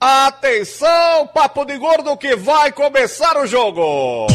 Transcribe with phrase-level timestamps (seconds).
[0.00, 4.28] Atenção, papo de gordo que vai começar o jogo.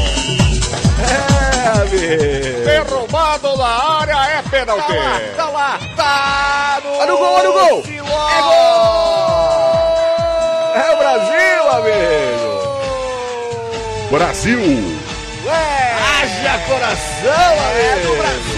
[1.00, 2.66] É, amigo.
[2.66, 4.86] Derrubado na área é pênalti.
[4.88, 7.81] Tá lá, tá lá, tá no, olha o gol, olha o gol.
[7.88, 9.23] É gol.
[10.76, 12.52] É o Brasil, amigo.
[14.12, 15.00] Brasil.
[15.48, 15.94] É.
[15.96, 17.80] Haja coração, amigo.
[17.80, 18.52] É do Brasil.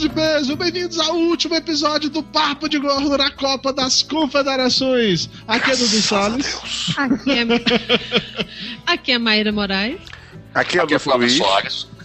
[0.00, 5.28] De peso, bem-vindos ao último episódio do Papo de Gordo na Copa das Confederações.
[5.46, 6.56] Aqui é Dudu Salles.
[6.96, 7.44] Aqui é,
[8.90, 10.00] aqui é Maíra Moraes.
[10.54, 11.36] Aqui é o Aqui é Flávio Luiz.
[11.36, 11.86] Soares.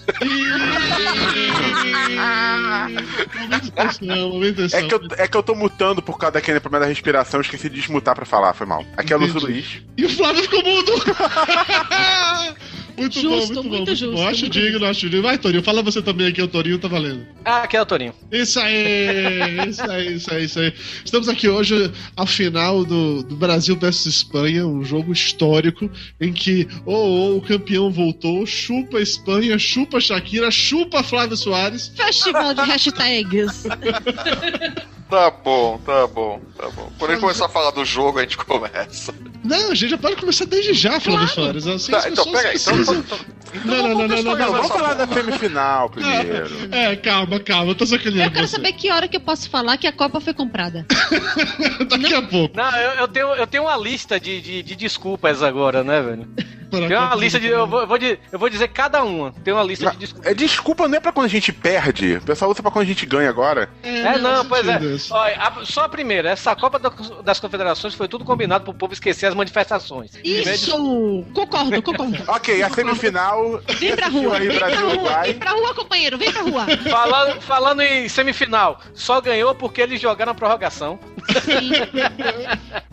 [4.71, 7.69] É que, eu, é que eu tô mutando por causa daquele problema da respiração, esqueci
[7.69, 8.85] de desmutar pra falar, foi mal.
[8.95, 9.19] Aqui é o.
[9.19, 9.81] Luiz.
[9.97, 10.91] E o Flávio ficou mudo.
[12.97, 13.75] muito bom, Justo, muito bom.
[13.77, 14.27] muito justo, bom.
[14.27, 15.21] Acho muito digno, acho digno.
[15.21, 17.25] Vai, Torinho, fala você também aqui, o Torinho tá valendo.
[17.43, 18.13] Ah, aqui é o Torinho.
[18.31, 20.73] Isso aí, isso aí, isso aí, isso aí.
[21.03, 26.67] Estamos aqui hoje ao final do, do Brasil versus Espanha, um jogo histórico em que
[26.85, 31.91] oh, oh, o campeão voltou, chupa Espanha, chupa Shakira, chupa Flávio Soares.
[31.95, 33.63] Festival de hashtags.
[35.09, 36.91] Tá bom, tá bom, tá bom.
[36.97, 39.13] Quando a gente começar a falar do jogo, a gente começa.
[39.43, 41.61] Não, a gente já pode começar desde já, Flávio Claro.
[41.61, 41.67] Soares.
[41.67, 42.55] Assim, Tá, então, pessoas peraí.
[42.57, 42.95] Então, precisam.
[43.05, 43.19] então,
[43.65, 44.77] Não, não, não, não, não, não, Vamos não.
[44.77, 46.47] falar da semifinal primeiro.
[46.71, 48.55] É, calma, calma, eu tô Eu sacaneando quero você.
[48.55, 50.85] saber que hora que eu posso falar que a Copa foi comprada.
[51.87, 52.57] Daqui a pouco.
[52.57, 56.27] Não, eu, eu tenho, eu tenho uma lista de, de, de desculpas agora, né, velho?
[56.71, 57.47] Tem uma lista de.
[57.47, 59.31] Eu vou, eu, vou di- eu vou dizer cada uma.
[59.43, 60.29] Tem uma lista de desculpas.
[60.29, 62.15] É, desculpa não é pra quando a gente perde.
[62.17, 63.69] O pessoal usa pra quando a gente ganha agora.
[63.83, 64.79] É, não, faz pois é.
[64.95, 65.13] Isso.
[65.13, 66.91] Olha, a- só a primeira, essa Copa da-
[67.23, 70.11] das Confederações foi tudo combinado pro povo esquecer as manifestações.
[70.15, 71.25] Vez de- Isso!
[71.33, 72.15] Concordo, concordo.
[72.27, 73.61] Ok, a semifinal.
[73.79, 75.23] Vem pra rua, aí, vem pra rua, Uruguai.
[75.31, 76.65] vem pra rua, companheiro, vem pra rua.
[76.89, 80.99] Falando, falando em semifinal, só ganhou porque eles jogaram a prorrogação.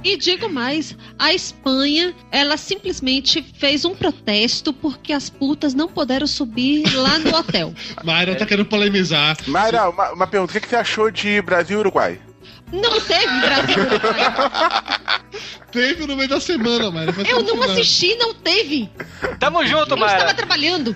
[0.04, 6.26] E digo mais, a Espanha, ela simplesmente fez um protesto porque as putas não puderam
[6.26, 7.72] subir lá no hotel.
[8.03, 9.37] Mayra tá querendo polemizar.
[9.47, 12.19] Mayra, uma, uma pergunta: o que, que você achou de Brasil e Uruguai?
[12.72, 13.84] Não teve Brasil.
[15.70, 17.12] Teve no meio da semana, Mayra.
[17.12, 17.70] vai Eu não final.
[17.70, 18.88] assisti, não teve.
[19.38, 20.94] Tamo junto, Eu estava trabalhando.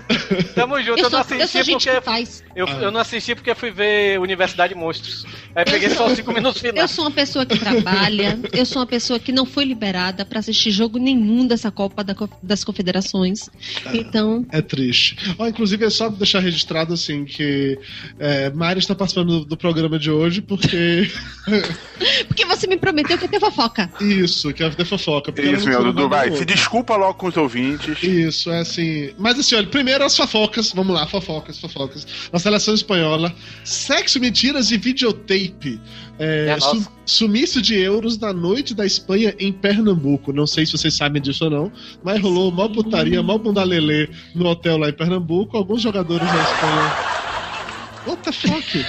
[0.53, 0.99] Tamo junto.
[0.99, 1.95] Eu Eu, sou, não eu sou assisti gente porque.
[1.99, 2.43] que faz.
[2.55, 2.71] Eu, Ah.
[2.81, 5.25] eu não assisti porque fui ver Universidade Monstros.
[5.55, 6.91] Aí peguei só cinco minutos Eu finais.
[6.91, 10.71] sou uma pessoa que trabalha, eu sou uma pessoa que não foi liberada pra assistir
[10.71, 13.49] jogo nenhum dessa Copa da das Confederações.
[13.93, 15.17] Então, É triste.
[15.39, 17.79] Ó, inclusive, é só deixar registrado assim que
[18.19, 21.09] é, está participando do, do programa de hoje porque.
[22.27, 23.89] porque você me prometeu que ia ter fofoca.
[24.01, 25.31] Isso, que é ter fofoca.
[25.31, 26.31] porque ela Isso, meu, Dudu, vai.
[26.35, 28.01] Se desculpa logo com os ouvintes.
[28.03, 29.11] Isso, é assim.
[29.17, 30.71] Mas assim, olha, primeiro as fofocas.
[30.71, 32.05] Vamos lá, fofocas, fofocas.
[32.31, 33.33] Na seleção espanhola,
[33.63, 35.79] sexo, mentiras e videotape.
[36.19, 40.33] É, É, su- sumiço de euros na noite da Espanha em Pernambuco.
[40.33, 41.71] Não sei se vocês sabem disso ou não,
[42.03, 45.55] mas rolou mó putaria, mó bundalelê no hotel lá em Pernambuco.
[45.57, 46.95] Alguns jogadores da Espanha.
[48.07, 48.85] What the fuck?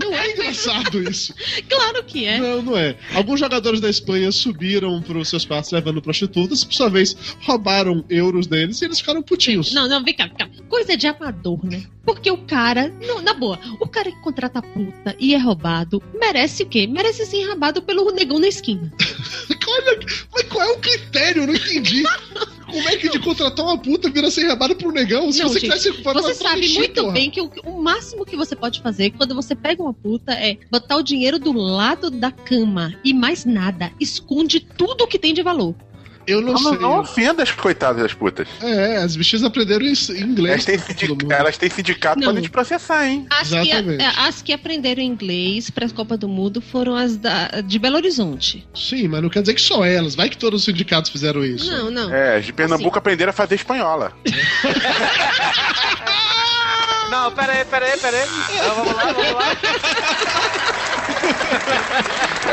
[0.00, 1.34] Não é engraçado isso.
[1.68, 2.38] Claro que é.
[2.38, 2.96] Não, não é.
[3.14, 8.04] Alguns jogadores da Espanha subiram para os seus quartos levando prostitutas, por sua vez roubaram
[8.08, 9.72] euros deles e eles ficaram putinhos.
[9.72, 10.48] Não, não, vem cá, vem cá.
[10.68, 11.84] Coisa de amador, né?
[12.04, 16.62] Porque o cara, não, na boa, o cara que contrata puta e é roubado, merece
[16.62, 16.86] o quê?
[16.86, 18.92] Merece ser enrabado pelo negão na esquina.
[19.70, 20.00] Olha,
[20.32, 21.42] mas qual é o critério?
[21.42, 22.02] Eu não entendi.
[22.70, 25.30] Como é que de contratar uma puta vira ser roubado pro negão?
[25.32, 27.12] Se Não, você gente, fazer Você sabe muito porra.
[27.12, 30.49] bem que o, o máximo que você pode fazer quando você pega uma puta é
[30.70, 33.90] botar o dinheiro do lado da cama e mais nada.
[34.00, 35.74] Esconde tudo que tem de valor.
[36.26, 36.78] Eu não, Não, sei.
[36.78, 38.46] não, ofenda as coitadas das putas.
[38.60, 39.90] É, as bichinhas aprenderam em
[40.20, 40.52] inglês.
[40.52, 42.28] Elas têm, sindic- elas têm sindicato Não.
[42.28, 43.26] pra gente processar, hein?
[43.30, 44.02] As que, Exatamente.
[44.04, 47.96] é, as que aprenderam inglês para a Copa do Mundo foram as da, de Belo
[47.96, 48.64] Horizonte.
[48.74, 50.14] Sim, mas não quer dizer que só elas.
[50.14, 51.68] Vai que todos os sindicatos fizeram isso.
[51.68, 52.14] Não, não.
[52.14, 54.12] É, as de Pernambuco aprenderam a fazer espanhola.
[57.10, 58.28] Não, pera aí, pera aí, pera aí.
[58.58, 59.56] Não, vamos lá, vamos lá.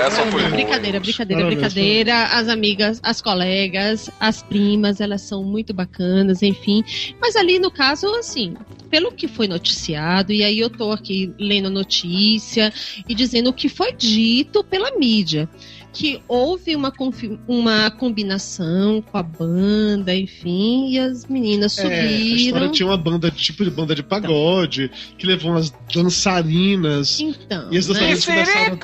[0.06, 0.50] Essa foi.
[0.50, 2.24] Brincadeira, brincadeira, Parabéns, brincadeira.
[2.26, 6.84] As amigas, as colegas, as primas, elas são muito bacanas, enfim.
[7.22, 8.56] Mas ali no caso, assim,
[8.90, 12.74] pelo que foi noticiado, e aí eu tô aqui lendo notícia
[13.08, 15.50] e dizendo o que foi dito pela mídia.
[15.98, 16.94] Que houve uma,
[17.48, 22.36] uma combinação com a banda, enfim, e as meninas É, a subiram.
[22.36, 27.20] história tinha uma banda, tipo de banda de pagode, que levou umas dançarinas.
[27.20, 27.94] Então, E as né?
[27.96, 28.78] dançarinas começaram.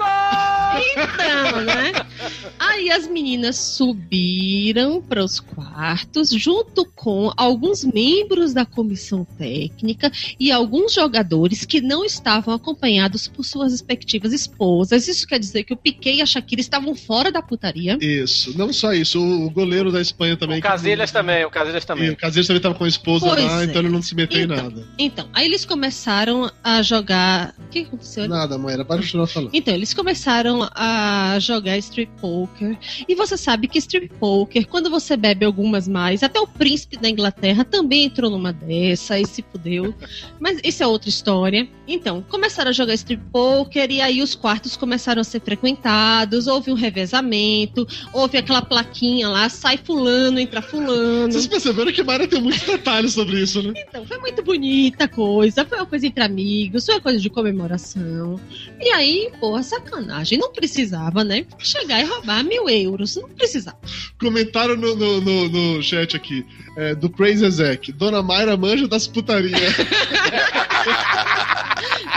[2.59, 10.51] Aí as meninas subiram para os quartos, junto com alguns membros da comissão técnica e
[10.51, 15.07] alguns jogadores que não estavam acompanhados por suas respectivas esposas.
[15.07, 17.97] Isso quer dizer que o Piquet e a Shakira estavam fora da putaria.
[18.01, 18.57] Isso.
[18.57, 20.59] Não só isso, o goleiro da Espanha também.
[20.59, 21.17] O Casilhas que...
[21.17, 22.07] também, o Casilhas também.
[22.07, 23.65] E o Casilhas também estava com a esposa Pois lá, é.
[23.65, 24.87] então ele não se meteu Então, em nada.
[24.97, 27.53] Então, aí eles começaram a jogar.
[27.59, 28.27] O que aconteceu?
[28.27, 29.51] Nada, Maíra, para continuar falando.
[29.53, 32.77] Então, eles começaram a jogar strip poker.
[33.07, 37.09] E você sabe que strip poker, quando você bebe algumas mais, até o príncipe da
[37.09, 39.93] Inglaterra também entrou numa dessa e se fudeu.
[40.39, 41.67] Mas isso é outra história.
[41.87, 46.71] Então, começaram a jogar strip poker e aí os quartos começaram a ser frequentados, houve
[46.71, 51.31] um revezamento, houve aquela plaquinha lá, sai fulano, entra fulano.
[51.31, 53.73] Vocês perceberam que Maíra tem muitos detalhes sobre isso, né?
[53.87, 57.29] Então, foi muito bonita a coisa, foi uma coisa entre amigos, foi uma coisa de
[57.29, 58.39] comemoração.
[58.79, 60.37] E aí, porra, sacanagem.
[60.37, 61.45] Não precisava, né?
[61.57, 63.15] Chegar e roubar mil euros.
[63.15, 63.77] Não precisava.
[64.19, 66.45] Comentaram no, no, no- no chat aqui,
[66.77, 67.91] é, do Crazy Ezek.
[67.91, 69.59] Dona Mayra manja das putarias.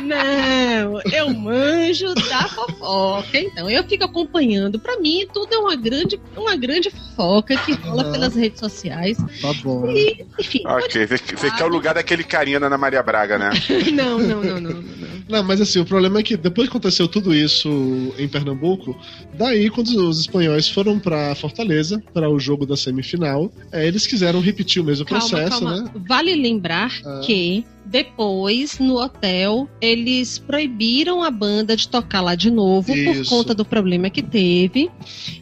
[0.02, 3.38] Não, eu manjo da fofoca.
[3.38, 4.78] Então, eu fico acompanhando.
[4.78, 8.12] Pra mim, tudo é uma grande, uma grande fofoca que rola Aham.
[8.12, 9.16] pelas redes sociais.
[9.40, 9.90] tá bom.
[9.90, 10.60] E, enfim.
[10.66, 13.50] Ok, você você quer o lugar daquele carinha da Ana Maria Braga, né?
[13.92, 15.15] Não, não, não, não, não.
[15.28, 15.42] Não.
[15.42, 17.68] Mas assim, o problema é que depois que aconteceu tudo isso
[18.18, 18.96] em Pernambuco,
[19.34, 24.40] daí quando os espanhóis foram pra Fortaleza, para o jogo da semifinal, é, eles quiseram
[24.40, 25.82] repetir o mesmo Calma, processo, calma.
[25.82, 25.90] né?
[26.08, 27.20] Vale lembrar Ah.
[27.24, 33.30] que depois, no hotel, eles proibiram a banda de tocar lá de novo por Isso.
[33.30, 34.90] conta do problema que teve.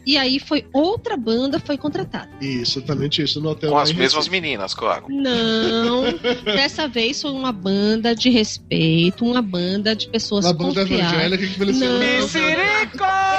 [0.05, 2.29] E aí foi outra banda foi contratada.
[2.39, 3.71] Isso, exatamente isso, no hotel.
[3.71, 4.29] Com as mesmas Recife.
[4.29, 5.05] meninas, claro.
[5.09, 6.03] Não,
[6.45, 11.11] dessa vez foi uma banda de respeito, uma banda de pessoas Uma banda confiáveis.
[11.11, 11.89] evangélica que envelheceu.
[11.89, 12.01] Não.
[12.01, 13.34] A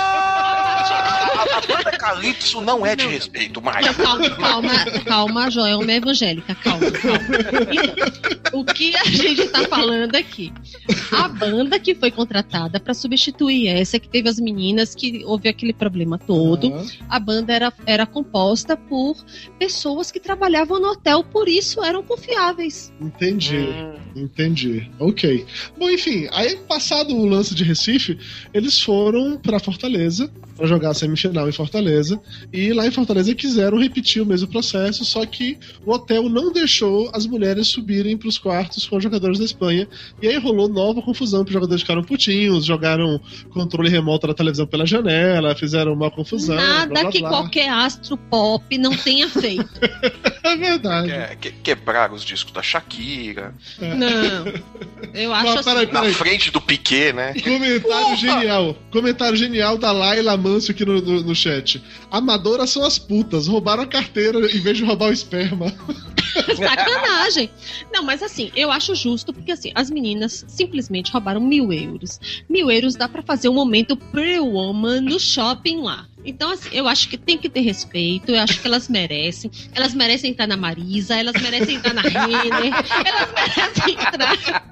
[2.07, 3.93] banda Calypso não é de respeito, Maia.
[3.95, 7.19] calma, calma, calma, Joelma é evangélica, calma, calma.
[7.73, 10.53] Então, o que a gente tá falando aqui?
[11.13, 15.73] A banda que foi contratada para substituir essa, que teve as meninas, que houve aquele
[15.73, 16.73] problema todo,
[17.09, 19.17] Ah, a banda era, era composta por
[19.59, 22.93] pessoas que trabalhavam no hotel, por isso eram confiáveis.
[23.01, 23.57] entendi.
[23.57, 23.97] Hum.
[24.17, 24.91] Entendi.
[24.99, 25.45] Ok.
[25.79, 28.19] Bom, enfim, aí passado o lance de Recife,
[28.55, 31.96] eles foram pra Fortaleza pra jogar a semifinal em Fortaleza
[32.53, 37.11] e lá em Fortaleza quiseram repetir o mesmo processo, só que o hotel não deixou
[37.15, 39.89] as mulheres subirem pros quartos com os jogadores da Espanha
[40.23, 43.21] e aí rolou nova confusão, porque os jogadores ficaram putinhos, jogaram
[43.51, 46.57] controle remoto da televisão pela janela, fizeram uma confusão.
[46.57, 47.29] Nada blá, blá, que blá.
[47.29, 49.69] qualquer astro pop não tenha feito.
[50.47, 51.11] É verdade.
[51.41, 53.53] Que- que- quebrar os discos da Shakira.
[53.81, 54.47] Não.
[55.13, 55.87] Eu acho Mas, assim.
[55.87, 57.35] peraí, Na frente do Piquet, né?
[57.35, 58.77] Comentário genial.
[58.93, 61.83] Comentário genial da Laila Manso aqui no, no, no chat.
[62.11, 63.47] Amadoras são as putas.
[63.47, 65.73] Roubaram a carteira em vez de roubar o esperma.
[66.57, 67.51] Sacanagem.
[67.93, 72.21] Não, mas assim, eu acho justo, porque assim, as meninas simplesmente roubaram mil euros.
[72.49, 76.07] Mil euros dá pra fazer um momento pre-woman no shopping lá.
[76.27, 79.51] Então, assim, eu acho que tem que ter respeito, eu acho que elas merecem.
[79.75, 82.73] Elas merecem estar na Marisa, elas merecem estar na Renner,
[83.07, 84.67] elas merecem entrar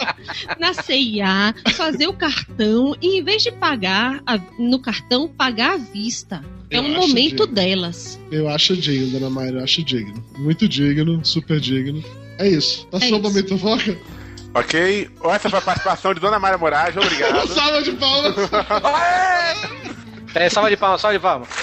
[0.58, 5.76] na CIA, fazer o cartão e em vez de pagar a- no cartão, pagar à
[5.76, 6.44] vista.
[6.70, 7.46] É um momento digno.
[7.46, 8.18] delas.
[8.32, 9.58] Eu acho digno, dona Mayra.
[9.60, 10.24] Eu acho digno.
[10.38, 12.02] Muito digno, super digno.
[12.38, 12.86] É isso.
[12.88, 13.96] Passou É o momento foca?
[14.54, 15.08] Ok?
[15.24, 17.46] Essa foi a participação de Dona Maria Moraes, obrigado.
[17.52, 18.34] Salva de palmas!
[20.34, 21.48] É, salva de palmas, salva de palmas.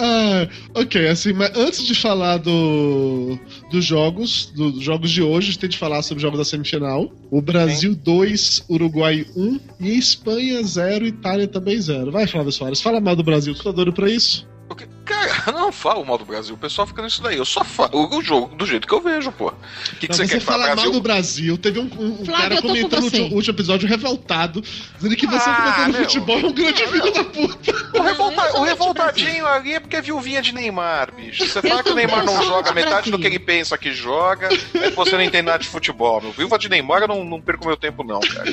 [0.00, 3.36] Ah, ok, assim, mas antes de falar do,
[3.70, 6.38] dos jogos, do- dos jogos de hoje, a gente tem de falar sobre os jogos
[6.38, 7.10] da semifinal.
[7.32, 12.12] O Brasil 2, Uruguai 1 e Espanha 0, Itália também 0.
[12.12, 14.46] Vai, Flávio Soares, fala mal do Brasil, tu tá doido pra isso?
[14.68, 17.36] Porque, cara, eu não falo mal do Brasil, o pessoal fica nisso daí.
[17.38, 19.48] Eu só falo o jogo do jeito que eu vejo, pô.
[19.48, 19.52] O
[19.98, 20.58] que, que Não, você quer falar?
[20.58, 20.92] fala mal Brasil?
[20.92, 21.58] do Brasil.
[21.58, 23.20] Teve um, um- Flávio, cara com comentando no você.
[23.22, 24.62] último, episódio revoltado,
[24.96, 26.02] dizendo que você Ah, comentando meu.
[26.02, 27.12] futebol é um grande Não, filho não.
[27.12, 27.98] da puta.
[27.98, 31.46] O, revolta- o revoltadinho ali é porque é viuvinha de Neymar, bicho.
[31.46, 33.18] Você fala que o Neymar não joga metade do Brasil.
[33.18, 36.20] que ele pensa que joga, é que você não entende nada de futebol.
[36.20, 36.32] Meu.
[36.32, 38.44] Viúva de Neymar eu não, não perco meu tempo, não, cara.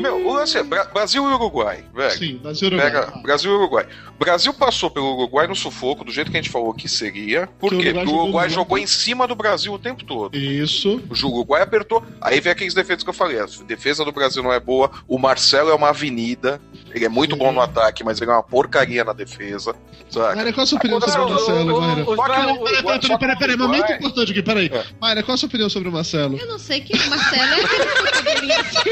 [0.00, 2.10] Meu, o lance é Bra- Brasil e Uruguai, velho.
[2.18, 2.90] Sim, Brasil e Uruguai.
[2.90, 3.86] Pega Brasil e Uruguai.
[4.18, 7.46] Brasil passou pelo Uruguai no sufoco, do jeito que a gente falou que seria.
[7.58, 7.92] Por Que o quê?
[7.92, 10.36] Porque o Uruguai jogou em cima do Brasil o tempo todo.
[10.36, 11.00] Isso.
[11.08, 12.02] O Uruguai apertou.
[12.20, 13.38] Aí vem aqueles defeitos que eu falei.
[13.40, 14.90] A defesa do Brasil não é boa.
[15.08, 16.60] O Marcelo é uma avenida.
[16.94, 17.38] Ele é muito Sim.
[17.38, 19.74] bom no ataque, mas ele é uma porcaria na defesa.
[20.08, 20.36] Saca?
[20.36, 22.52] Mayra, qual a sua opinião sobre o Marcelo, o- o- Mayra?
[22.52, 24.70] o- Peraí, peraí, momento importante aqui, peraí.
[24.72, 24.84] É.
[25.00, 26.38] Mayra, qual a sua opinião sobre o Marcelo?
[26.38, 28.90] Eu não sei que o Marcelo é aquele assim.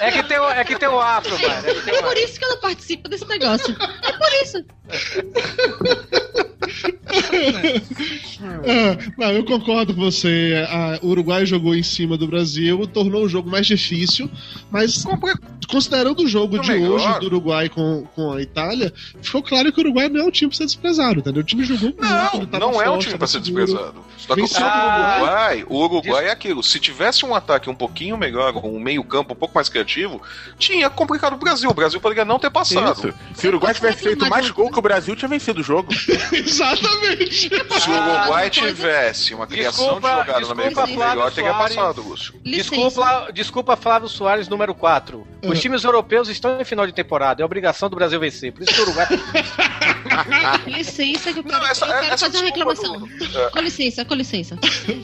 [0.00, 1.66] É que tem o, é que tem o afro, mano.
[1.66, 3.76] É É o por isso que eu não participo desse negócio.
[4.02, 4.64] É por isso.
[8.40, 10.64] Ah, não, eu concordo com você.
[10.68, 14.30] A- o Uruguai jogou em cima do Brasil, tornou o jogo mais difícil,
[14.70, 15.04] mas
[15.68, 16.90] considerando o jogo de melhor.
[16.92, 20.30] hoje do Uruguai com, com a Itália, ficou claro que o Uruguai não é um
[20.30, 21.42] time pra ser desprezado, entendeu?
[21.42, 22.00] O time jogou muito.
[22.00, 24.04] Não, não é um time pra ser desprezado.
[24.16, 26.62] Só que o Uruguai, o Uruguai é aquilo.
[26.62, 30.22] Se tivesse um ataque um pouquinho melhor, um meio campo um pouco mais criativo,
[30.58, 31.68] tinha complicado o Brasil.
[31.70, 33.08] O Brasil poderia não ter passado.
[33.08, 33.14] Isso.
[33.34, 35.88] Se o Uruguai tivesse feito mais gol que o Brasil, tinha vencido o jogo.
[36.62, 37.48] Exatamente.
[37.80, 41.34] Se o Uruguai tivesse uma criação Desculpa- de jogada no meio desculpa, campo melhor, Flávio
[41.34, 41.76] teria Soares.
[41.76, 42.34] passado, Lúcio.
[42.44, 45.26] Desculpa, desculpa, Flávio Soares, número 4.
[45.42, 45.54] Os Uhum.
[45.54, 47.42] times europeus estão em final de temporada.
[47.42, 48.52] É obrigação do Brasil vencer.
[48.52, 49.06] Por isso que o Uruguai.
[50.66, 53.08] Licença que eu quero, Não, essa- eu quero essa fazer uma reclamação.
[53.34, 53.50] É.
[53.50, 54.58] Com licença, com licença.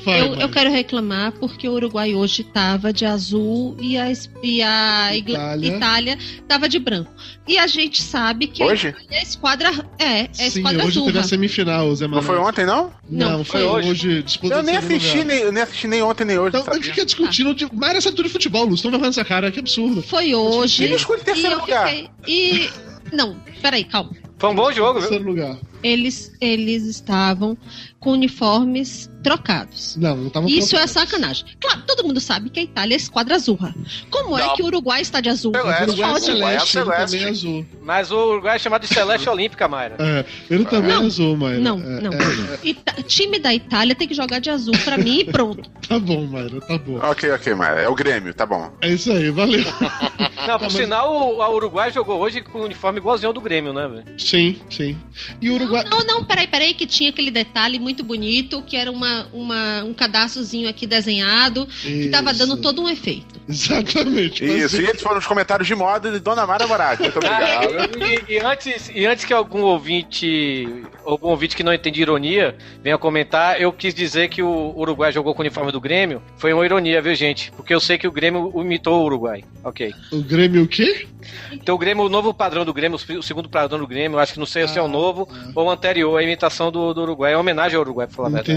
[0.05, 4.07] Vai, eu, eu quero reclamar porque o Uruguai hoje tava de azul e a,
[4.43, 5.77] e a Itália.
[5.77, 6.19] Itália.
[6.49, 7.11] tava de branco.
[7.47, 8.95] E a gente sabe que Hoje?
[9.11, 9.71] a é a esquadra.
[9.99, 11.07] É, é a Sim, esquadra hoje azul.
[11.07, 12.91] teve a semifinal, Zé Não foi ontem, não?
[13.09, 13.91] Não, Não, foi foi hoje.
[13.91, 14.23] hoje.
[14.23, 15.25] disputa Eu nem assisti, lugar.
[15.27, 16.49] nem, eu nem assisti nem ontem, nem hoje.
[16.49, 16.81] Então, sabia?
[16.81, 18.77] a gente fica discutindo de Mário Saturno de futebol, Lúcio.
[18.77, 20.03] Estão levando essa cara, que absurdo.
[20.03, 20.85] Foi hoje.
[20.85, 20.89] E
[21.25, 21.87] terceiro eu lugar.
[21.89, 22.71] fiquei- E.
[23.13, 24.11] Não, peraí, calma.
[24.45, 25.19] Foi um bom jogo, viu?
[25.21, 25.57] Lugar.
[25.83, 27.57] Eles, eles estavam
[27.99, 29.97] com uniformes trocados.
[29.97, 30.93] Não, não tava Isso é faltando.
[31.11, 31.47] sacanagem.
[31.61, 33.75] Claro, todo mundo sabe que a Itália é esquadra azurra.
[34.11, 34.55] Como é Não.
[34.55, 35.53] que o Uruguai está de azul?
[35.53, 37.11] Celeste, O Uruguai é é celeste, ele celeste.
[37.13, 37.67] também é azul.
[37.83, 39.97] Mas o Uruguai é chamado de Celeste Olímpica, Mayra.
[39.99, 41.03] É, ele também Não.
[41.03, 41.59] é azul, Mayra.
[41.61, 42.13] Não, É, não.
[42.13, 45.69] é, time da Itália tem que jogar de azul pra mim e pronto.
[45.89, 46.99] tá bom, Mayra, tá bom.
[47.03, 48.71] Ok, ok, mas é o Grêmio, tá bom.
[48.83, 49.65] É isso aí, valeu.
[50.47, 53.73] Não, por sinal, o, o Uruguai jogou hoje com o uniforme igualzinho ao do Grêmio,
[53.73, 54.05] né, velho?
[54.19, 54.97] Sim, sim.
[55.41, 55.85] E o Uruguai.
[55.91, 59.93] Não, não, peraí, peraí, que tinha aquele detalhe muito bonito, que era uma, uma, um
[59.95, 62.39] cadastrozinho aqui desenhado, que tava Isso.
[62.41, 63.35] dando todo um efeito.
[63.49, 64.45] Exatamente.
[64.45, 66.99] Isso, e esses foram os comentários de moda de Dona Mara Moraes.
[66.99, 67.99] Muito Ah, obrigado.
[68.29, 70.67] e, e antes, e antes que algum ouvinte,
[71.05, 75.35] algum ouvinte que não entende ironia venha comentar, eu quis dizer que o Uruguai jogou
[75.35, 76.23] com o uniforme do Grêmio.
[76.37, 77.53] Foi uma ironia, viu, gente?
[77.53, 79.45] Porque eu sei que o Grêmio imitou o Uruguai.
[79.63, 79.93] Ok.
[80.13, 81.07] O Grêmio o quê?
[81.53, 84.33] Então o Grêmio, o novo padrão do Grêmio, o segundo padrão do Grêmio, eu acho
[84.35, 85.53] que não sei se é o Ah, novo ah.
[85.55, 87.33] ou o anterior, a imitação do, do Uruguai.
[87.33, 88.53] É uma homenagem ao Uruguai, pra falar a verdade.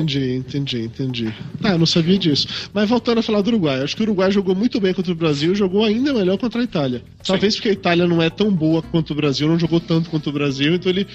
[0.47, 1.35] Entendi, entendi.
[1.61, 2.69] Ah, eu não sabia disso.
[2.73, 5.15] Mas voltando a falar do Uruguai, acho que o Uruguai jogou muito bem contra o
[5.15, 7.03] Brasil e jogou ainda melhor contra a Itália.
[7.25, 10.29] Talvez porque a Itália não é tão boa quanto o Brasil, não jogou tanto quanto
[10.29, 11.05] o Brasil, então ele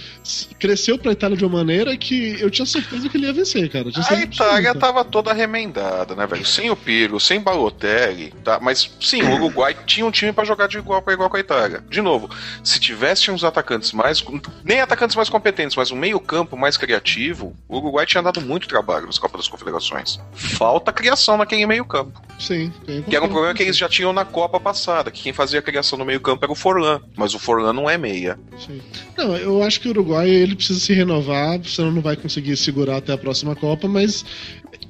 [0.58, 3.88] cresceu pra Itália de uma maneira que eu tinha certeza que ele ia vencer, cara.
[3.88, 4.78] A Itália absoluta.
[4.78, 6.44] tava toda remendada, né, velho?
[6.44, 8.58] Sem o Pirlo, sem Balotelli, tá?
[8.60, 11.40] Mas sim, o Uruguai tinha um time pra jogar de igual pra igual com a
[11.40, 11.82] Itália.
[11.88, 12.28] De novo,
[12.62, 14.22] se tivesse uns atacantes mais.
[14.62, 19.08] Nem atacantes mais competentes, mas um meio-campo mais criativo, o Uruguai tinha dado muito trabalho
[19.12, 20.18] nas Copas das Confederações.
[20.32, 22.20] Falta criação naquele meio-campo.
[22.38, 25.32] Sim, tem Que era um problema que eles já tinham na Copa passada, que quem
[25.32, 27.00] fazia a criação no meio-campo era o Forlan.
[27.16, 28.38] Mas o Forlan não é meia.
[28.58, 28.80] Sim.
[29.16, 32.96] Não, eu acho que o Uruguai ele precisa se renovar, senão não vai conseguir segurar
[32.96, 34.24] até a próxima Copa, mas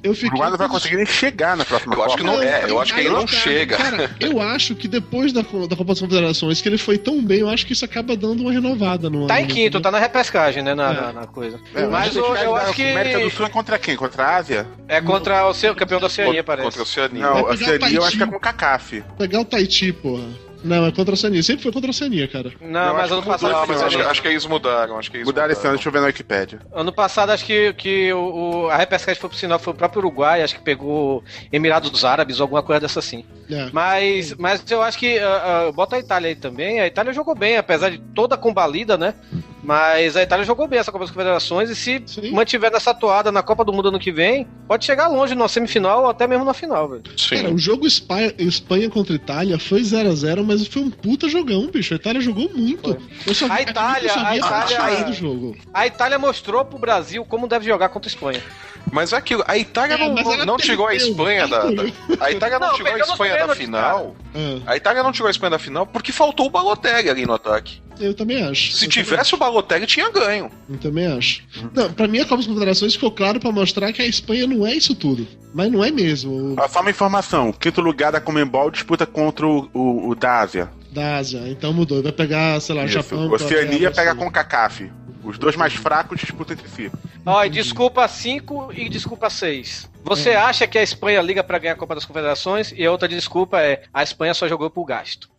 [0.03, 0.29] eu O fiquei.
[0.31, 2.19] Uruguai não vai conseguir nem chegar na próxima Eu acho Copa.
[2.19, 3.77] que não é, eu acho que ele não chega.
[3.77, 7.41] Cara, eu acho que depois da, da Copa das Confederações, que ele foi tão bem,
[7.41, 9.81] eu acho que isso acaba dando uma renovada no Tá em ano, quinto, entendeu?
[9.81, 10.95] tá na repescagem, né, na, É.
[11.01, 11.61] na- na coisa.
[11.75, 13.97] É, Mas o eu, eu acho que América do Sul é contra quem?
[13.97, 14.67] Contra a Ásia?
[14.89, 16.65] é contra o seu campeão da Oceania, parece.
[16.65, 17.23] contra a Oceania.
[17.23, 19.03] Não, a o Oceania eu acho que é com o CACAF.
[19.19, 20.25] Pegar o Tahiti, porra.
[20.65, 21.43] Não, é contra a Oceania.
[21.43, 22.53] Sempre foi contra a Oceania, cara.
[22.61, 23.53] Não, Eu mas ano passado.
[23.53, 24.99] Não, mas acho, acho que eles mudaram.
[24.99, 25.77] Acho que eles Mudaram esse ano, mudaram.
[25.77, 26.61] deixa eu ver na Wikipédia.
[26.73, 30.01] Ano passado, acho que, que o, o- a repescagem foi pro sinal, foi o próprio
[30.01, 33.25] Uruguai, acho que pegou Emirados Árabes ou alguma coisa dessa assim.
[33.51, 33.69] É.
[33.73, 36.81] Mas, mas eu acho que ah, ah, bota a Itália aí também.
[36.81, 39.15] A Itália jogou bem, apesar de toda combalida, né?
[39.63, 42.33] Mas a Itália jogou bem essa Copa das Confederações e se Sim.
[42.33, 46.03] mantiver nessa toada na Copa do Mundo ano que vem, pode chegar longe na semifinal
[46.03, 47.03] ou até mesmo na final, velho.
[47.31, 51.95] Cara, o jogo Espanha, Espanha contra Itália foi 0x0, mas foi um puta jogão, bicho.
[51.95, 52.97] A Itália jogou muito.
[53.25, 55.57] Eu só, A Itália- a Itália- do jogo.
[55.73, 58.43] A Itália mostrou pro Brasil como deve jogar contra a Espanha.
[58.91, 60.97] Mas é aquilo, a Itália É, não, não, a perdeu.
[60.97, 61.83] Espanha da, da-
[62.21, 64.17] A Itália não, Não, tirou a Espanha da final.
[64.35, 67.33] Ah, A Itália não tirou a Espanha da final porque faltou o Balotelli ali no
[67.35, 67.81] ataque.
[68.01, 68.73] Eu também acho.
[68.73, 70.51] Se eu também tivesse o Balotelli, tinha ganho.
[70.69, 71.43] Eu também acho.
[71.75, 74.67] Não, pra mim a Copa das Confederações ficou claro pra mostrar que a Espanha não
[74.67, 75.27] é isso tudo.
[75.55, 76.55] Mas não é mesmo.
[76.55, 80.41] O Ah, Só uma informação: quinto lugar da Comembol disputa contra o, o, o da
[80.41, 80.71] Ásia.
[80.91, 81.43] da Ásia.
[81.49, 82.03] Então mudou.
[82.03, 82.95] Vai pegar, sei lá, Isso.
[82.95, 83.31] Japão.
[83.31, 84.91] Oceania pega com o CACAF.
[85.25, 86.91] Os dois mais fracos disputam entre si.
[87.25, 89.89] Ó, e desculpa 5 e desculpa 6.
[90.03, 92.73] Você acha que a Espanha liga pra ganhar a Copa das Confederações?
[92.77, 95.31] E a outra desculpa é a Espanha só jogou pro gasto.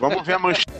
[0.00, 0.70] Vamos ver a manchete.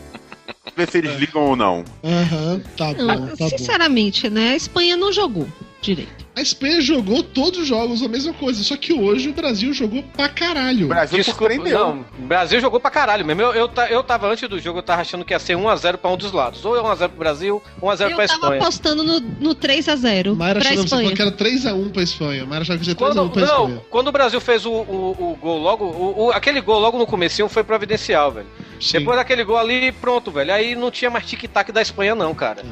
[0.75, 1.83] Ver se eles ligam ou não.
[2.03, 3.49] Aham, tá bom, tá bom.
[3.49, 4.53] sinceramente, né?
[4.53, 5.47] A Espanha não jogou.
[5.81, 6.22] direito.
[6.35, 10.01] A Espanha jogou todos os jogos a mesma coisa, só que hoje o Brasil jogou
[10.01, 10.85] pra caralho.
[10.87, 11.79] O Brasil Desculpa, surpreendeu.
[11.79, 13.43] não, o Brasil jogou pra caralho mesmo.
[13.43, 16.09] Eu, eu, eu tava antes do jogo, eu tava achando que ia ser 1x0 pra
[16.09, 16.65] um dos lados.
[16.65, 18.61] Ou é 1x0 pro Brasil, 1x0 Eu pra tava Espanha.
[18.61, 21.15] apostando no, no 3x0 Mayra pra falou Espanha.
[21.15, 22.45] que era 3x1 pra Espanha.
[22.47, 23.81] Mayra achava que ia ser 3x1 Quando, pra não, Espanha.
[23.91, 27.05] quando o Brasil fez o, o, o gol logo, o, o- aquele gol logo no
[27.05, 28.47] comecinho foi providencial, velho.
[28.81, 28.97] Sim.
[28.97, 30.51] Depois daquele gol ali, pronto, velho.
[30.51, 32.65] Aí não tinha mais tic-tac da Espanha, não, cara.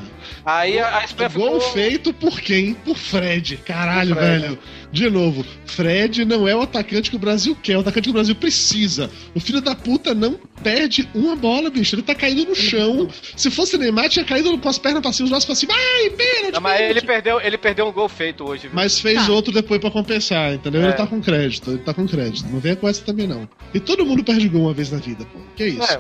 [0.44, 1.74] Aí a, a Espanha Gol ficou...
[1.74, 2.74] feito por quem?
[2.74, 3.50] Por Fred.
[3.58, 4.41] Caralho, Fred.
[4.41, 4.60] velho.
[4.91, 8.10] De novo, Fred não é o atacante que o Brasil quer, é o atacante que
[8.10, 9.10] o Brasil precisa.
[9.34, 11.96] O filho da puta não perde uma bola, bicho.
[11.96, 13.08] Ele tá caído no chão.
[13.36, 15.74] Se fosse Neymar, tinha caído com as pernas pra cima, os braços pra cima.
[15.74, 16.53] Ai, pênalti!
[16.53, 16.98] Não, mas pênalti.
[16.98, 18.72] ele perdeu, ele perdeu um gol feito hoje, viu?
[18.74, 19.31] Mas fez Tá.
[19.31, 20.81] outro depois pra compensar, entendeu?
[20.81, 20.86] É.
[20.86, 22.48] Ele tá com crédito, ele tá com crédito.
[22.50, 23.48] Não venha com essa também, não.
[23.74, 25.39] E todo mundo perde gol uma vez na vida, pô.
[25.55, 25.84] Que isso?
[25.84, 26.00] É.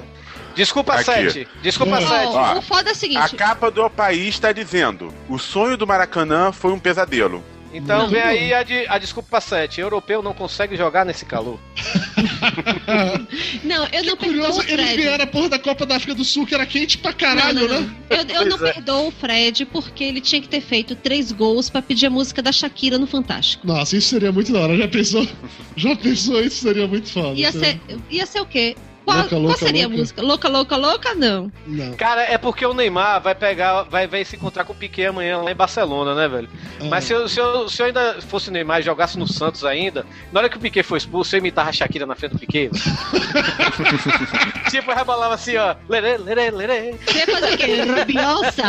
[0.55, 1.03] Desculpa, Aqui.
[1.05, 1.47] Sete.
[1.61, 2.35] Desculpa, Ó, Sete.
[2.35, 3.35] Ó, o foda é o A seguinte.
[3.35, 7.43] capa do país tá dizendo: o sonho do Maracanã foi um pesadelo.
[7.73, 8.09] Então Não.
[8.09, 9.79] vem aí a, de, a desculpa 7.
[9.79, 11.57] Europeu não consegue jogar nesse calor.
[13.63, 15.03] Não, eu não perdoo Curioso, o eles Fred.
[15.03, 17.67] ganharam a porra da Copa da África do Sul, que era quente pra caralho, não,
[17.67, 17.95] não, né?
[18.09, 18.17] não.
[18.17, 18.73] Eu, eu não é.
[18.73, 22.41] perdoo o Fred porque ele tinha que ter feito três gols pra pedir a música
[22.41, 23.65] da Shakira no Fantástico.
[23.65, 24.75] Nossa, isso seria muito da hora.
[24.77, 25.25] Já pensou?
[25.77, 26.41] Já pensou?
[26.41, 27.39] Isso seria muito foda.
[27.39, 27.79] Ia ser,
[28.09, 28.75] ia ser o quê?
[29.03, 29.95] Qual, Louca, qual louca, seria louca.
[29.95, 30.21] a música?
[30.21, 31.15] Louca, louca, louca?
[31.15, 31.51] Não.
[31.65, 31.93] Não.
[31.93, 35.39] Cara, é porque o Neymar vai pegar, vai, vai se encontrar com o Piquet amanhã
[35.39, 36.49] lá em Barcelona, né, velho?
[36.79, 36.85] Ah.
[36.85, 39.65] Mas se eu, se, eu, se eu ainda fosse o Neymar e jogasse no Santos
[39.65, 42.39] ainda, na hora que o Piquet foi expulso, eu imitava a Shakira na frente do
[42.39, 42.69] Piquet.
[44.69, 45.75] tipo, eu rebolava assim, ó.
[45.89, 46.95] Lerê, lerê, lerê.
[47.05, 47.81] Você ia fazer o quê?
[47.81, 48.63] Rabiosa?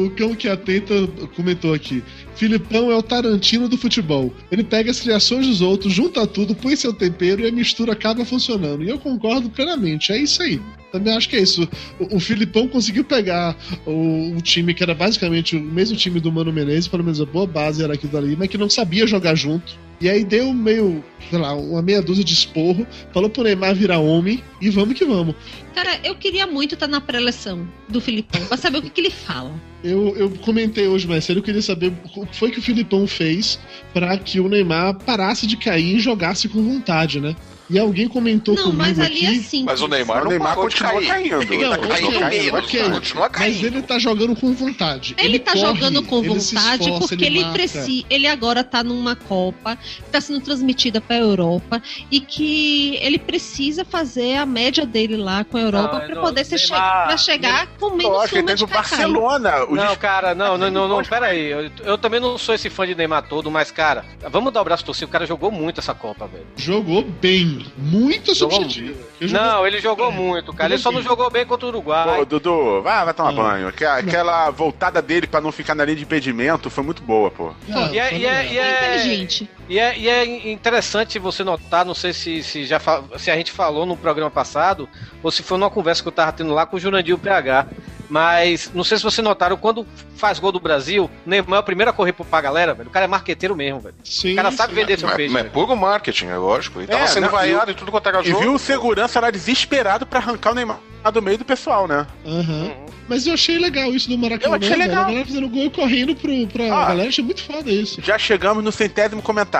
[0.07, 0.95] O cão que atenta
[1.35, 2.03] comentou aqui.
[2.35, 4.33] Filipão é o Tarantino do futebol.
[4.51, 8.25] Ele pega as criações dos outros, junta tudo, põe seu tempero e a mistura acaba
[8.25, 8.83] funcionando.
[8.83, 10.13] E eu concordo plenamente.
[10.13, 10.61] É isso aí.
[10.93, 11.69] Também acho que é isso.
[11.99, 16.33] O, o Filipão conseguiu pegar o, o time que era basicamente o mesmo time do
[16.33, 19.35] Mano Menezes, pelo menos a boa base era aquilo dali, mas que não sabia jogar
[19.35, 19.86] junto.
[20.01, 23.99] E aí deu meio, sei lá, uma meia dúzia de esporro, falou pro Neymar virar
[23.99, 25.35] homem e vamos que vamos.
[25.75, 29.11] Cara, eu queria muito estar na pré-eleção do Filipão pra saber o que, que ele
[29.11, 29.55] fala.
[29.83, 33.07] Eu, eu comentei hoje mais cedo, eu queria saber o que foi que o Filipão
[33.07, 33.59] fez
[33.95, 37.35] pra que o Neymar parasse de cair e jogasse com vontade, né?
[37.69, 39.27] E alguém comentou Não, comigo mas ali aqui.
[39.27, 39.65] é assim.
[39.65, 41.07] Mas o Neymar o Neymar continua cair.
[41.09, 41.43] caindo.
[41.43, 42.91] Ele Não, tá caindo ok, menos, ok.
[42.91, 43.65] continua Mas caindo.
[43.67, 45.15] ele tá jogando com vontade.
[45.19, 47.53] Ele, tá corre, jogando com ele vontade esforça, porque ele, marca.
[47.55, 48.07] precisa.
[48.09, 53.85] Ele agora tá numa Copa que tá sendo transmitida pra Europa e que ele precisa
[53.85, 57.67] fazer a média dele lá com a Europa pra não, poder ser che pra chegar
[57.81, 58.67] com menos Lógico, ele suma teve de o.
[58.67, 59.65] Barcelona.
[59.65, 61.51] O Não, cara, não, não, não, não, pera aí.
[61.51, 64.65] Eu, eu também não sou esse fã de Neymar todo, mas, cara, vamos dar o
[64.65, 65.07] braço torcido.
[65.09, 66.47] O cara jogou muito essa Copa, velho.
[66.57, 67.56] Jogou bem.
[67.77, 68.99] Muito Jogou subjetivo.
[69.21, 70.73] Ele jogou- Não, ele jogou muito, cara.
[70.75, 72.19] Ele só não jogou bem contra o Uruguai.
[72.19, 73.43] Pô, Dudu, vai, vai tomar Não.
[73.43, 73.69] banho.
[73.69, 77.53] Aquela, aquela voltada dele pra não ficar na linha de impedimento foi muito boa, pô.
[77.69, 79.49] Não, E é- e é- e é- inteligente.
[79.69, 82.81] E é, e é interessante você notar, não sei se, se já
[83.19, 84.89] se a gente falou no programa passado,
[85.23, 87.67] ou se foi numa conversa que eu tava tendo lá com o Jurandir o PH.
[88.09, 91.91] Mas não sei se vocês notaram, quando faz gol do Brasil, Neymar é o primeiro
[91.91, 92.89] a correr pra galera, velho.
[92.89, 93.97] O cara é marqueteiro mesmo, velho.
[94.05, 94.81] Sim, O cara sabe sim.
[94.81, 95.33] vender seu Mas, peixe.
[95.35, 96.79] mas é puro marketing, é lógico.
[96.79, 98.41] Ele tava É, sendo não, vaiado e tudo quanto era E jogo.
[98.41, 100.79] viu o segurança lá desesperado pra arrancar o Neymar
[101.13, 102.05] do meio do pessoal, né?
[102.25, 102.73] Aham.
[103.09, 104.55] Mas eu achei legal isso do Maracanã.
[104.55, 104.83] Eu achei velho.
[104.83, 105.03] legal.
[105.05, 106.89] A galera fazendo gol e correndo pro, pra Ah.
[106.89, 107.09] galera.
[107.09, 108.01] Achei muito foda isso.
[108.03, 109.56] Já chegamos no centésimo comentário.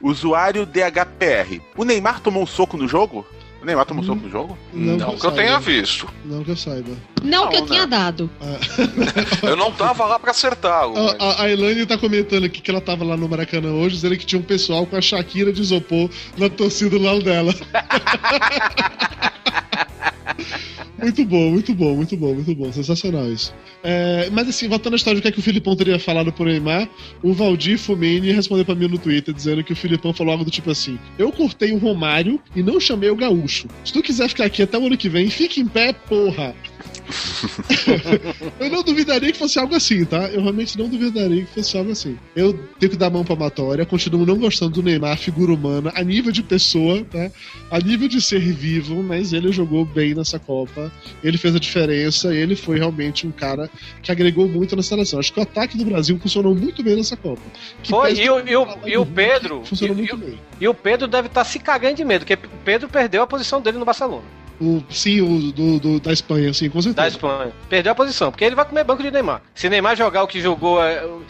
[0.00, 1.60] Usuário DHPR.
[1.76, 3.26] O Neymar tomou um soco no jogo?
[3.62, 4.58] O Neymar tomou um soco no jogo?
[4.72, 6.06] Não que eu tenha visto.
[6.24, 6.90] Não que eu saiba.
[7.22, 7.66] Não, Não, que eu não.
[7.66, 8.30] tinha dado.
[9.42, 10.94] Eu não tava lá pra acertá-lo.
[10.98, 14.18] A, a, a Elaine tá comentando aqui que ela tava lá no Maracanã hoje, dizendo
[14.18, 17.54] que tinha um pessoal com a Shakira de isopor na torcida do lado dela.
[21.00, 22.72] muito bom, muito bom, muito bom, muito bom.
[22.72, 23.54] Sensacional isso.
[23.82, 26.44] É, mas assim, voltando à história do que, é que o Filipão teria falado pro
[26.44, 26.88] Neymar,
[27.22, 30.50] o Valdir Fumeni respondeu pra mim no Twitter dizendo que o Filipão falou algo do
[30.50, 33.68] tipo assim: Eu cortei o Romário e não chamei o Gaúcho.
[33.84, 36.54] Se tu quiser ficar aqui até o ano que vem, fique em pé, porra.
[38.58, 40.28] eu não duvidaria que fosse algo assim, tá?
[40.28, 42.16] Eu realmente não duvidaria que fosse algo assim.
[42.34, 45.92] Eu tenho que dar a mão pra Matória, continuo não gostando do Neymar, figura humana,
[45.94, 47.30] a nível de pessoa, tá?
[47.70, 50.83] A nível de ser vivo, mas ele jogou bem nessa Copa.
[51.22, 53.68] Ele fez a diferença, ele foi realmente um cara
[54.02, 55.18] que agregou muito na seleção.
[55.18, 57.42] Acho que o ataque do Brasil funcionou muito bem nessa Copa.
[57.82, 59.62] Que Foi, e o, e o, e o Pedro.
[59.64, 60.38] Funcionou e- muito e, bem.
[60.60, 63.60] e o Pedro deve estar se cagando de medo, porque o Pedro perdeu a posição
[63.60, 64.22] dele no Barcelona,
[64.60, 67.08] O, sim, o do, do- da Espanha, sim, com da certeza.
[67.08, 67.52] Espanha.
[67.68, 69.42] Perdeu a posição, porque ele vai comer banco de Neymar.
[69.54, 70.78] Se Neymar jogar o que jogou,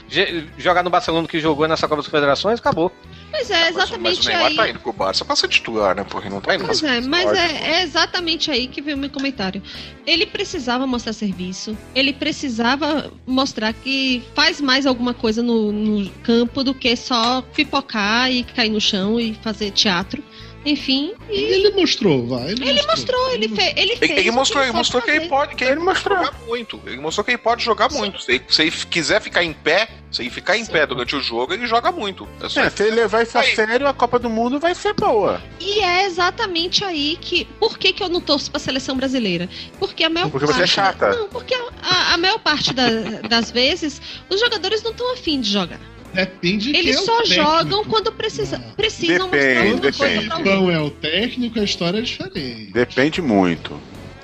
[0.08, 2.92] je- jogar no Barcelona o que jogou nessa Copa das Confederações, acabou.
[3.34, 4.56] Pois é, Mas, mas o exatamente Neymar aí.
[4.56, 6.04] tá indo pro Barça pra ser titular, né?
[6.08, 9.10] Porque não tá indo Pois é, mas é, é exatamente aí que veio o meu
[9.10, 9.60] comentário.
[10.06, 16.62] Ele precisava mostrar serviço, ele precisava mostrar que faz mais alguma coisa no, no campo
[16.62, 20.22] do que só pipocar e cair no chão e fazer teatro.
[20.64, 22.50] Enfim, E ele mostrou, vai.
[22.53, 24.11] Ele, ele mostrou, ele, fe, ele fez.
[24.12, 26.81] Ele, mostrou, que ele mostrou que ele pode, que ele mostrou jogar muito.
[26.87, 28.20] Ele mostrou que ele pode jogar muito.
[28.22, 31.20] Se ele, se ele quiser ficar em pé, se ele ficar em pé durante o
[31.20, 32.27] jogo, ele joga muito.
[32.40, 34.94] É só É, se ele levar isso a sério, a Copa do Mundo vai ser
[34.94, 35.42] boa.
[35.61, 37.44] E é exatamente aí que.
[37.61, 39.48] Por que, que eu não torço pra seleção brasileira?
[39.79, 40.59] Porque a maior Porque parte.
[40.59, 41.11] você é chata.
[41.14, 44.00] Não, porque a, a- a maior parte da- das vezes
[44.31, 45.79] os jogadores não estão afim de jogar.
[46.14, 48.72] Depende de Eles quem é só jogam quando precisa, Ah.
[48.77, 50.27] precisam Depende, mostrar alguma coisa depende.
[50.29, 50.53] pra O alguém.
[50.55, 52.72] Filipão é o técnico, a história é diferente.
[52.72, 53.81] Depende muito.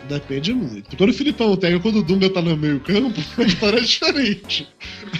[0.09, 0.97] Depende muito.
[0.97, 3.79] Quando o Filipão é o técnico, quando o Dunga tá no meio campo, a história
[3.79, 4.69] é diferente.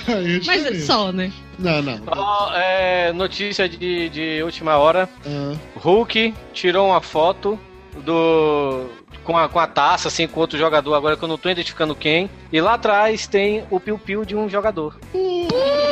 [0.09, 0.83] Aí é Mas diferente.
[0.83, 1.33] só, né?
[1.59, 2.55] Não, não.
[2.55, 5.09] É, notícia de, de última hora.
[5.25, 7.59] Ah, Hulk tirou uma foto
[8.05, 8.87] do.
[9.23, 11.95] Com a, com a taça, assim, com outro jogador, agora que eu não tô identificando
[11.95, 12.29] quem.
[12.53, 14.99] E lá atrás tem o piu-piu de um jogador.
[15.15, 15.90] Ué!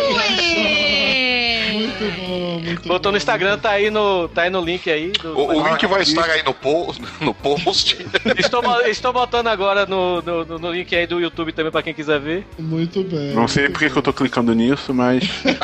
[1.72, 3.10] Muito bom, muito Botou bom.
[3.12, 5.10] no Instagram, tá aí no, tá aí no link aí.
[5.12, 7.98] do- O, o link vai estar aí no, po no post.
[8.38, 12.20] Estou, estou botando agora no, no, no- link aí do YouTube também pra quem quiser
[12.20, 12.46] ver.
[12.58, 13.32] Muito bem.
[13.34, 13.92] Não sei porque bem.
[13.92, 15.24] que eu tô clicando nisso, mas.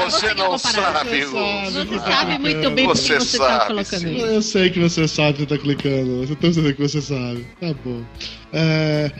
[0.00, 0.92] Ah, você você não comparar?
[1.04, 1.86] sabe, Você sabe.
[1.88, 4.16] Você sabe muito bem porque Você você tá sabe, colocando sim.
[4.16, 4.26] isso.
[4.26, 6.22] Eu sei que você sabe que tá clicando.
[6.22, 7.46] Eu tenho certeza que você sabe.
[7.60, 8.02] Tá bom.
[8.52, 9.10] É...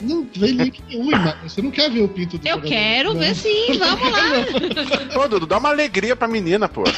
[0.00, 1.10] Não vem link nenhum.
[1.42, 3.28] Você não quer ver o pinto do Eu jogador, quero né?
[3.28, 5.24] ver sim, vamos lá.
[5.24, 6.84] Ô, Dudu, dá uma alegria pra menina, pô.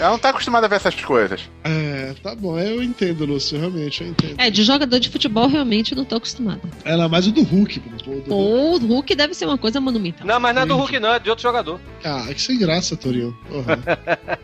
[0.00, 1.42] Ela não tá acostumada a ver essas coisas.
[1.62, 2.58] É, tá bom.
[2.58, 3.58] Eu entendo, Lúcio.
[3.58, 4.34] Realmente, eu entendo.
[4.38, 6.62] É, de jogador de futebol realmente eu não tô acostumada.
[6.86, 7.80] Ela é mais o do Hulk.
[7.80, 8.34] Pô, do...
[8.34, 10.26] Ou o Hulk deve ser uma coisa monumental.
[10.26, 11.78] Não, mas não é do Hulk, não, é de outro jogador.
[12.02, 13.36] Ah, que sem graça, Torinho.
[13.48, 13.78] Porra.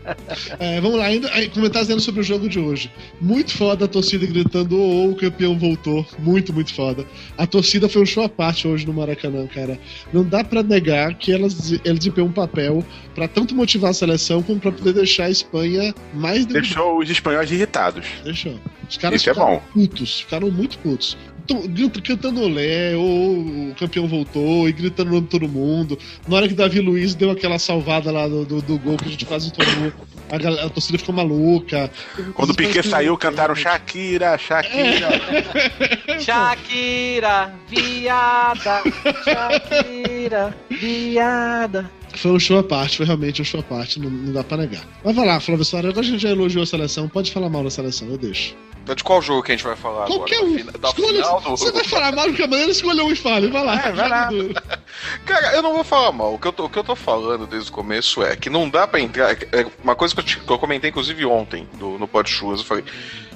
[0.59, 2.91] É, vamos lá, ainda aí, comentários ainda sobre o jogo de hoje.
[3.19, 6.05] Muito foda a torcida gritando: "Oh, o campeão voltou.
[6.19, 7.05] Muito, muito foda.
[7.37, 9.79] A torcida foi um show à parte hoje no Maracanã, cara.
[10.13, 14.41] Não dá pra negar que elas, eles desempenham um papel pra tanto motivar a seleção
[14.41, 18.05] como pra poder deixar a Espanha mais Deixou os espanhóis irritados.
[18.23, 18.59] Deixou.
[18.89, 19.63] Os caras Isso é ficaram bom.
[19.73, 21.17] putos, ficaram muito putos.
[21.49, 21.63] Então,
[22.03, 23.37] cantando olé, ou
[23.69, 25.97] o campeão voltou, e gritando o nome de todo mundo.
[26.27, 29.11] Na hora que Davi Luiz deu aquela salvada lá do, do, do gol que a
[29.11, 29.93] gente quase tomou,
[30.29, 31.89] a, galera- a torcida ficou maluca.
[32.33, 35.07] Quando o Piquet saiu, cantaram Shakira, Shakira.
[36.19, 38.81] Shakira, viada.
[39.23, 41.89] Shakira, viada.
[42.17, 44.57] Foi um show à parte, foi realmente um show à parte, não, não dá pra
[44.57, 44.83] negar.
[45.03, 47.63] Mas vai lá, Flávio Soares, agora a gente já elogiou a seleção, pode falar mal
[47.63, 48.55] da seleção, eu deixo.
[48.83, 50.49] Então, De qual jogo que a gente vai falar Qualquer agora?
[50.51, 50.79] um.
[50.79, 51.49] Da Escolha- final do...
[51.49, 53.85] Você vai falar mal de qualquer maneira, escolha um e fale, vai lá.
[53.85, 54.29] É, vai lá.
[55.25, 56.33] Cara, eu não vou falar mal.
[56.33, 58.69] O que eu tô, o que eu tô falando desde o começo é que não
[58.69, 59.33] dá pra entrar.
[59.51, 62.59] É uma coisa que eu, te- que eu comentei, inclusive, ontem do, no Pod Churras,
[62.61, 62.85] eu falei.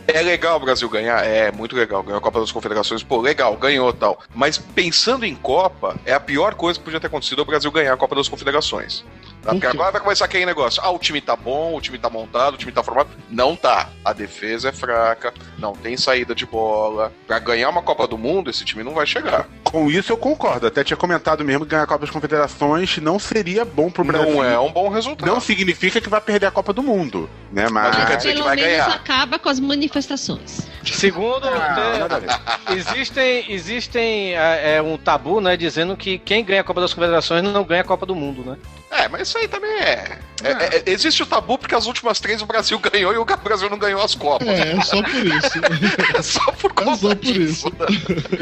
[0.08, 1.26] É legal o Brasil ganhar?
[1.26, 2.04] É, muito legal.
[2.04, 4.20] Ganhou a Copa das Confederações, pô, legal, ganhou tal.
[4.34, 7.72] Mas pensando em Copa, é a pior coisa que podia ter acontecido é o Brasil
[7.72, 9.04] ganhar a Copa das Confederações.
[9.42, 9.50] Tá?
[9.50, 10.82] Por Porque agora vai começar aquele negócio.
[10.84, 13.10] Ah, o time tá bom, o time tá montado, o time tá formado.
[13.30, 13.90] Não tá.
[14.06, 17.12] A defesa é fraca, não tem saída de bola.
[17.26, 19.48] Pra ganhar uma Copa do Mundo, esse time não vai chegar.
[19.64, 20.68] Com isso eu concordo.
[20.68, 24.32] Até tinha comentado mesmo que ganhar a Copa das Confederações não seria bom pro Brasil.
[24.32, 25.28] Não é um bom resultado.
[25.28, 27.64] Não significa que vai perder a Copa do Mundo, né?
[27.70, 28.90] Mas, Mas não quer dizer que Pelo vai menos ganhar.
[28.90, 30.68] acaba com as manifestações.
[30.86, 32.30] Segundo, Ah, tem- nada a ver.
[32.78, 37.42] existem, existem é, é, um tabu, né, dizendo que quem ganha a Copa das Confederações
[37.44, 38.58] não ganha a Copa do Mundo, né?
[39.04, 40.20] É, mas isso aí também é.
[40.44, 43.70] é- é- existe o tabu porque as últimas três o Brasil ganhou e o Brasil
[43.70, 44.48] não ganhou as Copas.
[44.48, 45.60] É, é só por isso.
[46.18, 47.68] É só por É conta só por disso.
[47.68, 47.70] isso.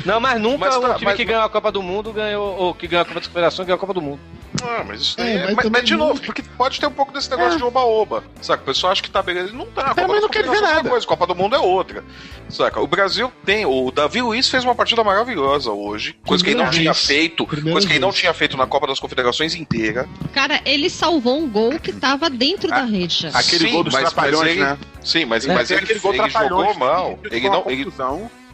[0.06, 2.56] Não, mas nunca Mas o tá, time mas- que ganhou a Copa do Mundo ganhou,
[2.58, 4.19] ou que ganhou a Copa das Confederações ganhou a Copa do Mundo.
[4.63, 5.45] Ah, mas isso É, daí é.
[5.45, 8.24] mas Mas, mas de não- novo, porque pode ter um pouco desse negócio de oba-oba.
[8.41, 8.62] Saca?
[8.63, 9.54] O pessoal acha que tá beleza.
[9.54, 9.82] Não tá.
[9.82, 10.89] A Copa Também das não quer dizer é uma nada.
[10.89, 12.04] coisa, Copa do Mundo é outra.
[12.50, 12.80] Saca?
[12.82, 13.65] O Brasil tem.
[13.65, 16.15] O Davi Luiz fez uma partida maravilhosa hoje.
[16.26, 17.45] Coisa que ele não tinha feito.
[17.45, 20.08] Primeira Coisa que ele não tinha feito na Copa das Confederações inteira.
[20.34, 23.30] Cara, ele salvou um gol que tava dentro da rede já.
[23.30, 24.78] Aquele Sim, gol dos mas- mas trapalhões, ele- né?
[25.04, 27.19] Sim, mas, É, mas ele, aquele gol ele jogou mal.
[27.32, 27.91] Ele não, ele.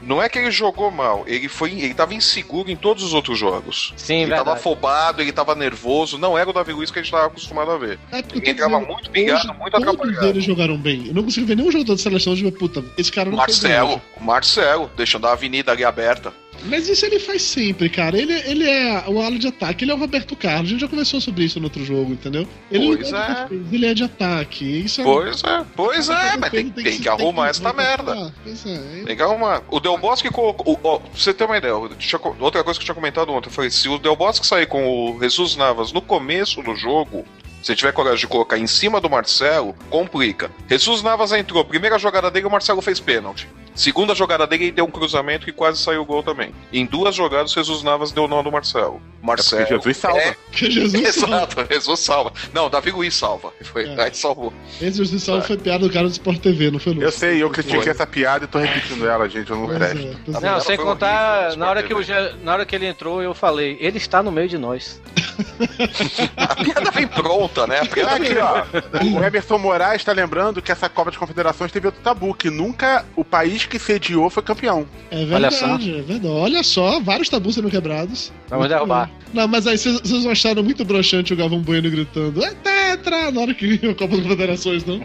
[0.05, 3.37] Não é que ele jogou mal, ele foi, ele tava inseguro em todos os outros
[3.37, 3.93] jogos.
[3.97, 4.59] Sim, ele tava verdade.
[4.59, 7.77] afobado, ele tava nervoso, não era o Davi Luiz que a gente tava acostumado a
[7.77, 7.99] ver.
[8.11, 10.27] É porque Ele entrava hoje muito pingado, muito Todos atrapalhado.
[10.27, 11.07] eles jogaram bem.
[11.07, 13.87] Eu não consigo ver nenhum jogador de seleção de puta, esse cara não foi Marcelo,
[13.89, 14.01] bem.
[14.17, 16.31] o Marcelo, deixando a avenida ali aberta.
[16.65, 18.17] Mas isso ele faz sempre, cara.
[18.17, 20.67] Ele, ele é o ala de ataque, ele é o Roberto Carlos.
[20.67, 22.47] A gente já conversou sobre isso no outro jogo, entendeu?
[22.71, 23.47] Ele Pois é.
[23.71, 24.65] ele é de ataque.
[24.85, 28.15] Isso é Pois é, pois é, mas tem, tem se- que arrumar se essa merda.
[28.15, 28.33] voltar.
[28.43, 29.03] Pois é.
[29.05, 29.61] Tem que arrumar.
[29.69, 30.73] O Del Bosque colocou.
[30.73, 33.49] o- ó, pra você ter uma ideia, tinha outra coisa que eu tinha comentado ontem
[33.49, 37.25] foi: se o Del Bosque sair com o Jesus Navas no começo do jogo.
[37.65, 40.51] Se tiver coragem de colocar em cima do Marcelo, complica.
[40.69, 43.49] Jesus Navas entrou, primeira jogada dele, o Marcelo fez pênalti.
[43.73, 46.53] Segunda jogada dele, ele deu um cruzamento que quase saiu o gol também.
[46.71, 49.01] Em duas jogadas, Jesus Navas deu nó do Marcelo.
[49.19, 49.63] Marcelo.
[49.63, 50.19] É Jesus salva.
[50.19, 51.35] É, Que Jesus salva.
[51.35, 52.33] exato, Jesus salva.
[52.53, 53.51] Não, Davi Luiz salva.
[53.63, 54.01] Foi, É.
[54.03, 54.53] Aí salvou.
[54.79, 56.95] Esse Jesus salva foi piada do cara do Sport TV, não foi?
[57.03, 57.91] Eu sei, eu critiquei Foi.
[57.91, 59.49] essa piada e tô repetindo ela, gente.
[59.49, 59.97] Eu não Pois presto.
[59.97, 60.39] é, pois é.
[60.39, 61.99] Não, sem contar, horrível, na hora, que eu
[62.43, 65.01] na hora que ele entrou, eu falei, ele está no meio de nós.
[66.37, 67.83] A piada vem pronta, né?
[67.85, 69.19] Piada Aqui, ó.
[69.19, 73.05] O Emerson Moraes tá lembrando que essa Copa de Confederações teve outro tabu, que nunca
[73.15, 74.85] o país que sediou foi campeão.
[75.11, 75.65] É Olha verdade, só.
[75.75, 76.27] é verdade.
[76.27, 78.31] Olha só, vários tabus sendo quebrados.
[78.49, 79.09] Vamos derrubar.
[79.33, 83.41] Não, mas aí vocês não acharam muito broxante o Galvão Bueno gritando é tetra na
[83.41, 85.01] hora que a Copa das Confederações, não?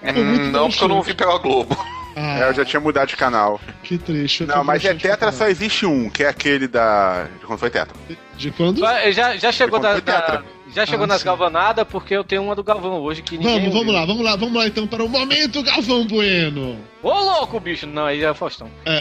[0.00, 1.76] Foi muito Hum, Não, porque eu não vi pela Globo.
[2.14, 3.58] Ah, É, eu já tinha mudado de canal.
[3.82, 4.44] que triste.
[4.44, 7.24] Não, mas é Tetra só existe um, que é aquele da.
[7.40, 7.94] de quando foi Tetra.
[8.36, 8.80] De quando?
[9.12, 10.44] Já, já chegou, Foi da, da- tetra.
[10.74, 13.58] Já chegou Ah, nas galvanadas, porque eu tenho uma do Galvão hoje que ninguém.
[13.60, 16.78] Vamos, vamos lá, vamos lá, vamos lá então para o momento Galvão Bueno.
[17.02, 17.86] Ô louco, bicho!
[17.86, 18.70] Não, aí é Faustão.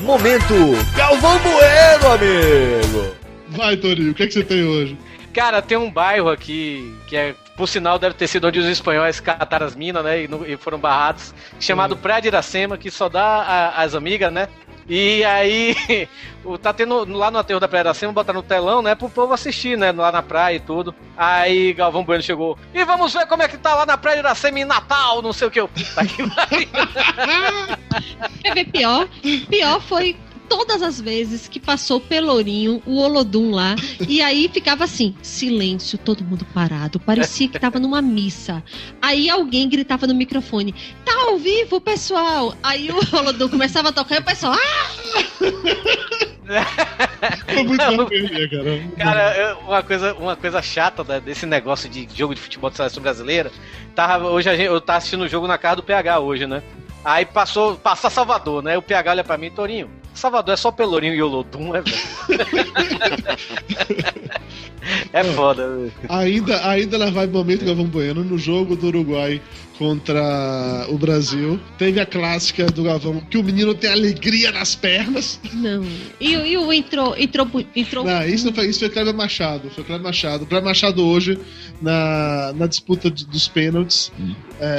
[0.00, 0.54] Momento
[0.96, 3.14] Galvão Bueno, amigo.
[3.48, 4.96] Vai, Torinho, o que, é que você tem hoje?
[5.32, 9.20] Cara, tem um bairro aqui que é, por sinal, deve ter sido onde os espanhóis
[9.20, 10.24] cataram as minas, né?
[10.24, 14.32] E, não- e foram barrados, chamado Praia de Iracema, que só dá a- as amigas,
[14.32, 14.48] né?
[14.94, 15.74] E aí,
[16.60, 18.94] tá tendo lá no aterro da Praia de Iracema, botar no telão, né?
[18.94, 19.90] Pro povo assistir, né?
[19.90, 20.94] Lá na praia e tudo.
[21.16, 22.58] Aí Galvão Bueno chegou.
[22.74, 25.32] E vamos ver como é que tá lá na Praia de Iracema em Natal, não
[25.32, 25.60] sei o que.
[25.60, 26.24] Eu, puta que.
[28.44, 29.08] Quer ver pior?
[29.48, 30.14] Pior foi
[30.56, 33.74] todas as vezes que passou o Pelourinho, o Olodum lá,
[34.06, 38.62] e aí ficava assim, silêncio, todo mundo parado, parecia que tava numa missa.
[39.00, 40.74] Aí alguém gritava no microfone,
[41.06, 42.54] tá ao vivo, pessoal!
[42.62, 44.90] Aí o Olodum começava a tocar e o pessoal, ah!
[47.46, 48.06] Foi muito Não.
[48.06, 48.82] vergonha, cara.
[48.98, 52.76] Cara, eu- uma coisa, uma coisa chata da- desse negócio de jogo de futebol de
[52.76, 53.50] seleção brasileira.
[53.94, 56.62] Tava, hoje a gente, eu tava assistindo o jogo na casa do PH hoje, né?
[57.02, 58.76] Aí passou, passa Salvador, né?
[58.76, 59.88] O PH olha pra mim, Torinho.
[60.14, 61.96] Salvador é só Pelourinho e Olodum, é, velho?
[65.12, 65.92] é foda, velho.
[66.08, 69.40] Ainda, ainda na vibe momento Galvão Bueno, no jogo do Uruguai
[69.86, 75.40] contra o Brasil, teve a clássica do Galvão, que o menino tem alegria nas pernas.
[75.52, 75.84] Não.
[76.20, 79.68] E, o- e o entrou, entrou, entrou Não, isso não foi isso, foi Cleber Machado.
[79.70, 80.46] Foi Cleber Machado.
[80.46, 81.36] Cleber Machado hoje,
[81.80, 84.12] na, na disputa de- dos pênaltis,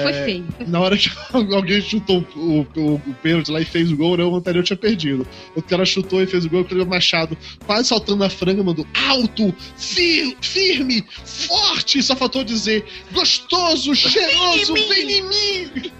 [0.03, 0.45] foi feio.
[0.67, 1.09] na hora que
[1.53, 4.77] alguém chutou o, o, o pênalti lá e fez o gol, né, o anterior tinha
[4.77, 5.27] perdido.
[5.53, 8.87] O cara chutou e fez o gol, o Cleber Machado, quase saltando na franga, mandou
[9.09, 15.91] alto, fir- firme, forte, só faltou dizer gostoso, cheiroso, vem em mim.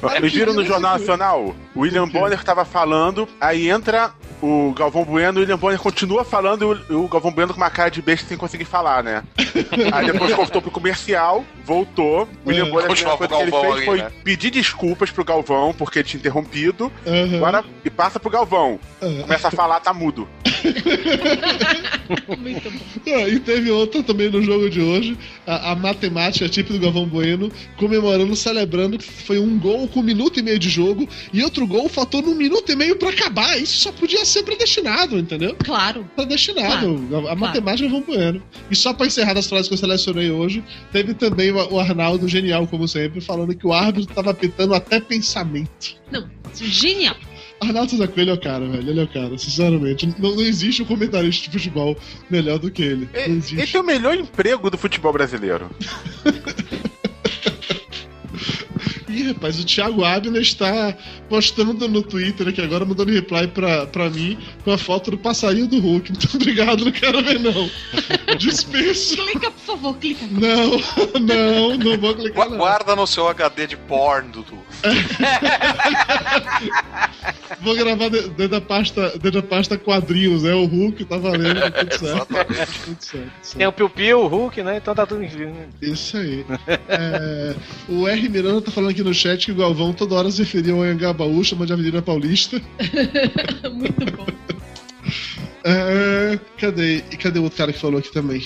[0.00, 1.54] Vocês viram no Jornal Nacional?
[1.74, 2.06] O William?
[2.06, 7.08] Bonner tava falando, aí entra o Galvão Bueno, o William Bonner continua falando e o,
[7.08, 9.22] Galvão Bueno com uma cara de besta sem conseguir falar, né?
[9.92, 12.28] aí depois voltou pro comercial, voltou.
[12.44, 12.68] O William.
[12.68, 14.12] Bonner, a primeira coisa que ele fez ali, foi né?
[14.24, 16.92] pedir desculpas pro Galvão, porque ele tinha interrompido.
[17.06, 17.36] Aham.
[17.36, 18.78] Agora, e passa pro Galvão.
[19.22, 20.28] Começa a falar, tá mudo.
[22.38, 22.80] Muito bom.
[23.14, 27.06] Ah, e teve outra também no jogo de hoje, a, a matemática tipo do Galvão
[27.06, 31.42] Bueno, comemorando, celebrando que foi um gol com um minuto e meio de jogo e
[31.42, 33.60] outro gol faltou um minuto e meio pra acabar.
[33.60, 35.56] Isso só podia ser predestinado, entendeu?
[35.64, 36.08] Claro.
[36.14, 37.26] Predestinado.
[37.28, 38.42] A, a matemática é Galvão Bueno.
[38.70, 42.28] E só pra encerrar as frases que eu selecionei hoje, teve também o, o Arnaldo,
[42.28, 45.96] genial como sempre, falando que o árbitro tava apitando até pensamento.
[46.10, 47.16] Não, genial.
[47.62, 48.90] Arnaldo César Coelho é o cara, velho.
[48.90, 50.12] Ele é o cara, sinceramente.
[50.18, 51.96] Não, não existe um comentarista de futebol
[52.28, 53.08] melhor do que ele.
[53.14, 53.72] Ele existe.
[53.72, 55.70] tem o melhor emprego do futebol brasileiro.
[59.12, 60.96] Ih, rapaz, o Thiago Abner está
[61.28, 65.66] postando no Twitter aqui agora, mandando reply pra, pra mim com a foto do passarinho
[65.66, 66.10] do Hulk.
[66.12, 67.70] Muito obrigado, não quero ver não.
[68.38, 69.16] Dispenso.
[69.16, 70.24] Clica, por favor, clica.
[70.30, 70.70] Não,
[71.20, 72.56] não, não vou clicar não.
[72.58, 74.58] Guarda no seu HD de porn, Dudu.
[77.60, 81.60] Vou gravar de- dentro da pasta, dentro da pasta quadrinhos, é o Hulk, tá valendo,
[81.70, 82.04] tudo certo.
[82.04, 82.80] Exatamente.
[82.84, 83.56] Tudo certo, certo.
[83.58, 84.78] Tem o Piu Piu, o Hulk, né?
[84.78, 85.22] Então tá tudo.
[85.80, 86.44] Isso aí.
[86.88, 87.54] É,
[87.88, 88.28] o R.
[88.28, 91.42] Miranda tá falando aqui no chat que o Galvão toda hora se referia ao Anhangabaú,
[91.44, 92.60] chama de Avenida Paulista.
[93.72, 94.26] Muito bom.
[95.64, 97.04] É, cadê?
[97.10, 98.44] E cadê o outro cara que falou aqui também?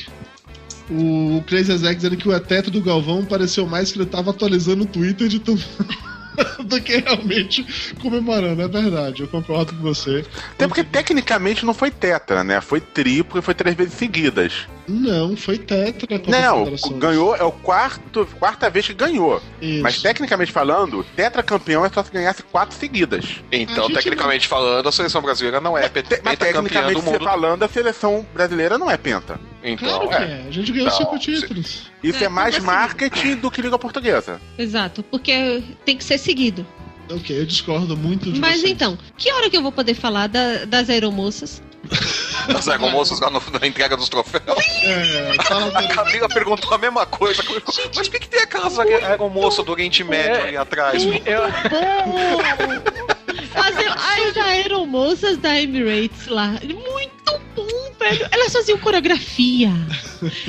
[0.90, 4.84] O Crazy Zack dizendo que o teto do Galvão pareceu mais que ele tava atualizando
[4.84, 5.56] o Twitter de tão.
[6.64, 7.66] do que realmente
[8.00, 10.24] comemorando, é verdade, eu concordo com você.
[10.52, 12.60] Até porque tecnicamente não foi tetra, né?
[12.60, 14.66] Foi triplo e foi três vezes seguidas.
[14.88, 16.20] Não, foi tetra.
[16.28, 16.64] Não,
[16.98, 19.42] ganhou, é o quarto, quarta vez que ganhou.
[19.60, 19.82] Isso.
[19.82, 23.24] Mas tecnicamente falando, tetra campeão é só se ganhasse quatro seguidas.
[23.50, 27.02] Então, A gente tecnicamente falando, a seleção brasileira não é pet- Mas pentacampeã tecnicamente do
[27.02, 27.24] mundo.
[27.24, 29.40] falando, a seleção brasileira não é penta.
[29.62, 30.42] Então, Claro que é.
[30.44, 30.44] é.
[30.48, 31.90] A gente ganhou Não, cinco títulos.
[32.02, 34.40] Isso É, é, mais assim- marketing do que Liga Portuguesa.
[34.58, 36.64] Exato, porque tem que ser seguido.
[37.10, 38.68] Ok, eu discordo muito de Mas você.
[38.68, 41.62] então, que hora que eu vou poder falar da- das aeromoças?
[42.56, 44.42] As aeromoças lá no- na entrega dos troféus.
[44.82, 47.42] É, fala A Camila perguntou a mesma coisa.
[47.94, 51.02] Mas o que, que tem aquelas aeromoças do Oriente Médio ali atrás?
[51.04, 51.42] Eu,
[53.52, 56.48] Fazer as aeromoças da Emirates lá.
[56.62, 57.15] Muito bom,
[58.10, 58.28] velho.
[58.30, 59.70] Elas faziam coreografia.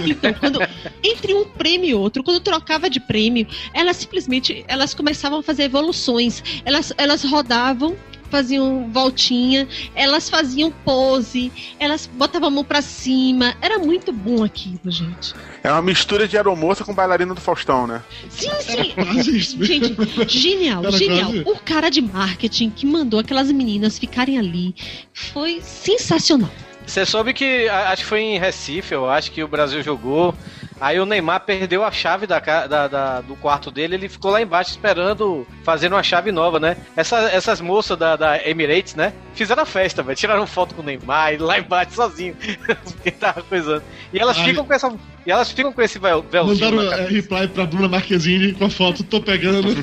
[0.05, 0.59] Então, quando
[1.03, 5.63] entre um prêmio e outro, quando trocava de prêmio, elas simplesmente elas começavam a fazer
[5.63, 6.43] evoluções.
[6.65, 7.95] Elas, elas rodavam
[8.29, 9.65] faziam voltinha,
[9.95, 13.55] elas faziam pose, elas botavam a mão pra cima.
[13.61, 15.33] Era muito bom aquilo, gente.
[15.63, 18.03] É uma mistura de aeromoça com bailarina do Faustão, né?
[18.29, 19.63] Sim, sim.
[19.63, 19.95] Gente,
[20.27, 21.31] genial, Era genial.
[21.31, 24.75] quase- O cara de marketing que mandou aquelas meninas ficarem ali
[25.13, 26.51] foi sensacional.
[26.87, 30.33] Você soube que acho que foi em Recife, eu acho que o Brasil jogou.
[30.79, 34.39] Aí o Neymar perdeu a chave da, da- da- do quarto dele, ele ficou lá
[34.41, 36.77] embaixo esperando fazer uma chave nova, né?
[36.95, 39.11] Essa- essas moças da, da Emirates, né?
[39.33, 40.15] Fizeram a festa, velho.
[40.15, 42.35] Tiraram foto com o Neymar e lá embaixo sozinho.
[42.85, 43.83] Porque tava coisando.
[44.13, 44.45] E elas Ai.
[44.45, 44.93] ficam com essa.
[45.27, 47.13] E elas ficam com esse véu, véuzinho Mandaram na é, cabeça.
[47.13, 49.67] reply pra Bruna Marquezine com a foto, tô pegando.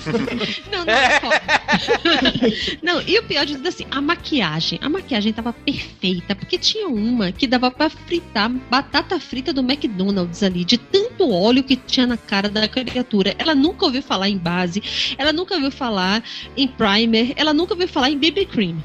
[0.72, 0.94] Não, não,
[2.82, 4.78] não, e o pior de tudo assim, a maquiagem.
[4.82, 10.42] A maquiagem tava perfeita, porque tinha uma que dava pra fritar batata frita do McDonald's
[10.42, 13.34] ali, de tanto óleo que tinha na cara da criatura.
[13.38, 14.82] Ela nunca ouviu falar em base,
[15.18, 16.22] ela nunca ouviu falar
[16.56, 18.82] em primer, ela nunca ouviu falar em BB cream.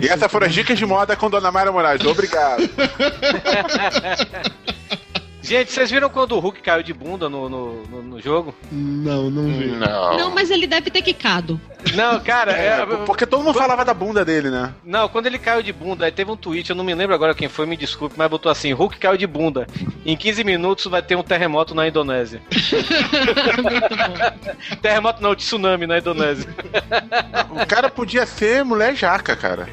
[0.00, 2.04] E essas foram as dicas de moda com Dona Mayra Moraes.
[2.04, 2.62] Obrigado.
[5.42, 8.54] Gente, vocês viram quando o Hulk caiu de bunda no, no, no- no jogo?
[8.70, 9.66] Não, não vi.
[9.66, 10.16] Não.
[10.16, 11.60] Não, mas ele deve ter quicado.
[11.94, 14.72] Não, cara, É, é- porque todo mundo falava da bunda dele, né?
[14.84, 17.34] Não, quando ele caiu de bunda, aí teve um tweet, eu não me lembro agora
[17.34, 19.66] quem foi, me desculpe, mas botou assim: Hulk caiu de bunda.
[20.06, 22.40] Em 15 minutos vai ter um terremoto na Indonésia.
[23.62, 24.76] Muito bom.
[24.80, 26.48] terremoto não, tsunami na Indonésia.
[27.50, 29.68] O cara podia ser mulher jaca, cara.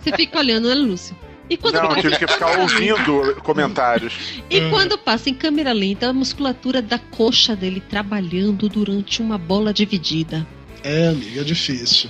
[0.00, 1.14] Você fica olhando, né, Lúcio?
[1.50, 2.72] E quando, Não, eu passa tive em que ficar câmera lenta-
[3.12, 4.14] ouvindo comentários.
[4.48, 9.72] e quando passa em câmera lenta, a musculatura da coxa dele trabalhando durante uma bola
[9.72, 10.46] dividida.
[10.82, 12.08] É, amiga, é difícil.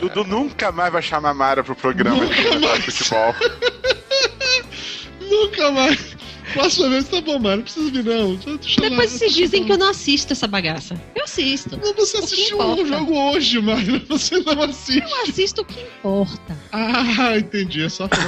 [0.00, 3.34] Dudu nunca mais vai chamar Mara pro programa de futebol.
[5.30, 6.16] Nunca mais.
[6.52, 7.56] Próxima vez tá bom, mano.
[7.56, 8.34] Não precisa vir, não.
[8.36, 10.94] Depois vocês dizem que eu não assisto essa bagaça.
[11.28, 11.76] Eu assisto.
[11.76, 12.82] Não, você assistiu importa?
[12.82, 14.00] o jogo hoje, mano.
[14.08, 15.00] Você não assiste.
[15.02, 16.56] Eu assisto o que importa.
[16.72, 17.84] Ah, entendi.
[17.84, 18.18] É só pra...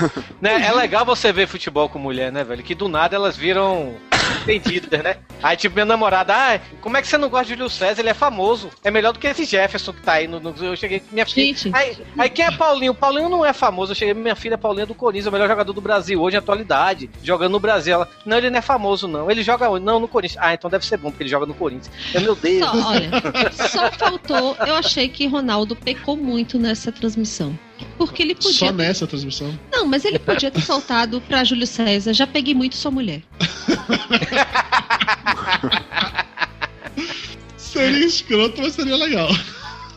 [0.40, 2.62] Né, É legal você ver futebol com mulher, né, velho?
[2.62, 3.94] Que do nada elas viram
[4.42, 5.16] entendidas, né?
[5.42, 8.00] Aí, tipo, minha namorada, ah, como é que você não gosta de Júlio César?
[8.02, 8.70] Ele é famoso.
[8.84, 10.26] É melhor do que esse Jefferson que tá aí.
[10.28, 11.46] No, no- eu cheguei, minha filha.
[11.72, 12.94] Aí, aí quem é Paulinho?
[12.94, 13.92] Paulinho não é famoso.
[13.92, 16.34] Eu cheguei, minha filha Paulinho é do Corinthians, é o melhor jogador do Brasil hoje,
[16.36, 17.08] na atualidade.
[17.22, 17.94] Jogando no Brasil.
[17.94, 19.30] Ela, não, ele não é famoso, não.
[19.30, 19.84] Ele joga onde?
[19.84, 20.42] Não, no Corinthians.
[20.42, 21.90] Ah, então deve ser bom, porque ele joga no Corinthians.
[22.14, 22.60] Eu, meu Deus.
[22.68, 23.10] Só, olha,
[23.52, 24.56] só faltou.
[24.66, 27.58] Eu achei que Ronaldo pecou muito nessa transmissão.
[27.98, 28.52] Porque ele podia.
[28.52, 29.58] Só nessa transmissão.
[29.72, 32.12] Não, mas ele podia ter soltado pra Júlio César.
[32.12, 33.22] Já peguei muito sua mulher.
[37.56, 39.28] Seria escroto, mas seria legal.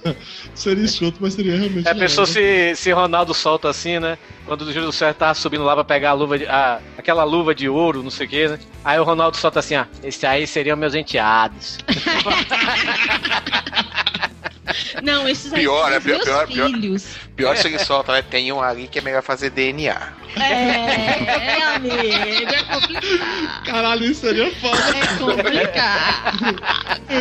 [0.53, 4.17] seria escroto, mas seria realmente É, pensou se, se Ronaldo solta assim, né?
[4.45, 6.45] Quando o Júlio César tava subindo lá pra pegar a luva de.
[6.45, 8.59] a- aquela luva de ouro, não sei o que, né?
[8.83, 11.79] Aí o Ronaldo solta assim, ah, esse aí seriam meus enteados.
[15.03, 16.69] Não, esses aí Pior, são é os pior, meus pior, pior.
[16.69, 17.15] filhos.
[17.35, 18.21] Pior se ele solta, né?
[18.21, 20.13] Tem um ali que é melhor fazer DNA.
[20.35, 23.63] É, amigo, é complicado.
[23.65, 24.77] Caralho, isso seria foda.
[24.97, 26.55] É complicado.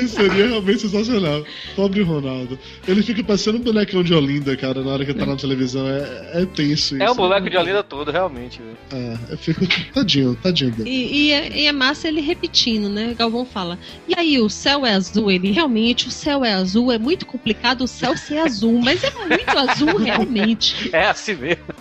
[0.03, 1.45] Isso seria realmente sensacional.
[1.77, 2.59] Pobre Ronaldo.
[2.87, 5.87] Ele fica parecendo um bonecão de Olinda, cara, na hora que tá na televisão.
[5.87, 7.03] É, é tenso isso.
[7.03, 8.61] É o moleque de Olinda todo, realmente.
[8.93, 9.63] É, eu fico.
[9.93, 10.91] Tadinho, tadinho dele.
[10.91, 13.15] E, e, é, e é massa ele repetindo, né?
[13.19, 13.79] Galvão fala.
[14.09, 15.31] E aí, o céu é azul?
[15.31, 16.91] Ele realmente, o céu é azul.
[16.91, 20.91] É muito complicado o céu ser azul, mas é muito azul realmente.
[20.93, 21.65] É assim mesmo.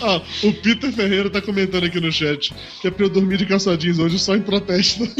[0.00, 3.46] Ah, o Peter Ferreira tá comentando aqui no chat que é pra eu dormir de
[3.46, 5.08] calça jeans hoje só em protesto.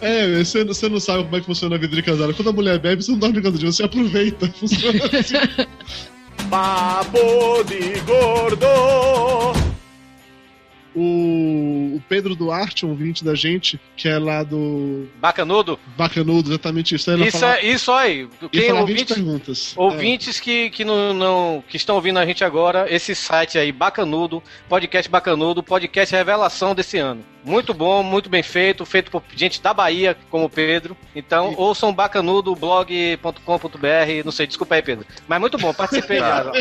[0.00, 2.34] É, você, você não sabe como é que funciona a vida de casado.
[2.34, 4.46] Quando a mulher bebe, você não dorme de jeans, você aproveita.
[4.52, 5.34] Funciona assim.
[6.50, 8.66] Papo de gordo.
[10.94, 15.78] O, o Pedro Duarte, um ouvinte da gente, que é lá do Bacanudo?
[15.96, 17.10] Bacanudo, exatamente isso.
[17.12, 18.28] Isso, falar- é, isso aí.
[18.50, 19.72] Quem falar 20 ouvintes, perguntas.
[19.76, 24.42] ouvintes que, que, não, não- que estão ouvindo a gente agora, esse site aí, Bacanudo,
[24.68, 27.24] podcast Bacanudo, podcast revelação desse ano.
[27.46, 30.96] Muito bom, muito bem feito, feito por gente da Bahia, como o Pedro.
[31.14, 35.04] Então, E- ouçam bacanudo, blog.com.br, não sei, desculpa aí, Pedro.
[35.28, 36.20] Mas muito bom, participei.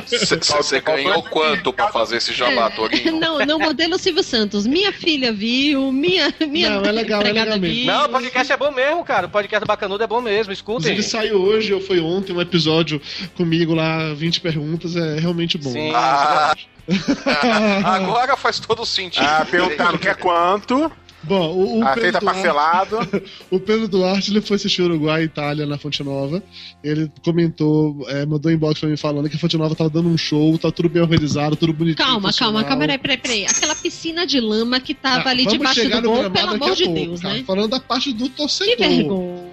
[0.10, 3.14] Você ganhou quanto pra fazer esse jabá, Torinho?
[3.24, 4.66] Não, não, modelo Silvio Santos.
[4.68, 7.62] Minha filha viu, minha, minha Não, é legal, é legal mesmo.
[7.62, 7.86] viu.
[7.86, 9.28] Não, o podcast é bom mesmo, cara.
[9.28, 10.92] O podcast Bacanudo é bom mesmo, escutem.
[10.92, 13.02] Inclusive saiu hoje ou foi ontem um episódio
[13.36, 15.72] comigo lá, 20 perguntas, é realmente bom.
[15.72, 15.92] Sim.
[15.94, 16.54] Ah,
[17.86, 19.26] agora faz todo sentido.
[19.26, 20.92] Ah, perguntaram quer quanto?
[21.24, 23.24] Bom, o, o, Pedro Aceita Duarte, parcelado.
[23.50, 26.44] o Pedro Duarte ele foi assistir Uruguai e Itália na Fonte Nova.
[26.84, 30.18] Ele comentou, é, mandou inbox pra mim falando que a Fonte Nova tava dando um
[30.18, 32.06] show, tá tudo bem organizado, tudo bonitinho.
[32.06, 33.46] Calma, calma, calma, peraí, peraí, peraí.
[33.46, 37.00] Aquela piscina de lama que tava Tá, ali debaixo do gol, pelo amor de pouco,
[37.00, 37.34] Deus, cara.
[37.36, 37.44] né?
[37.48, 38.78] Falando da parte do Que torcedor.
[38.78, 39.44] vergonha.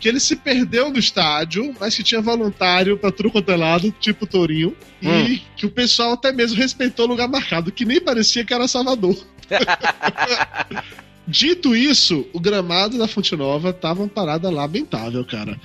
[0.00, 3.92] que ele se perdeu no estádio, mas que tinha voluntário pra truco quanto é lado,
[4.00, 5.24] tipo Tourinho, Hum.
[5.26, 8.66] e que o pessoal até mesmo respeitou o lugar marcado, que nem parecia que era
[8.68, 9.16] Salvador.
[11.28, 15.60] Dito isso, o gramado da Fonte Nova tava uma parada lamentável, cara.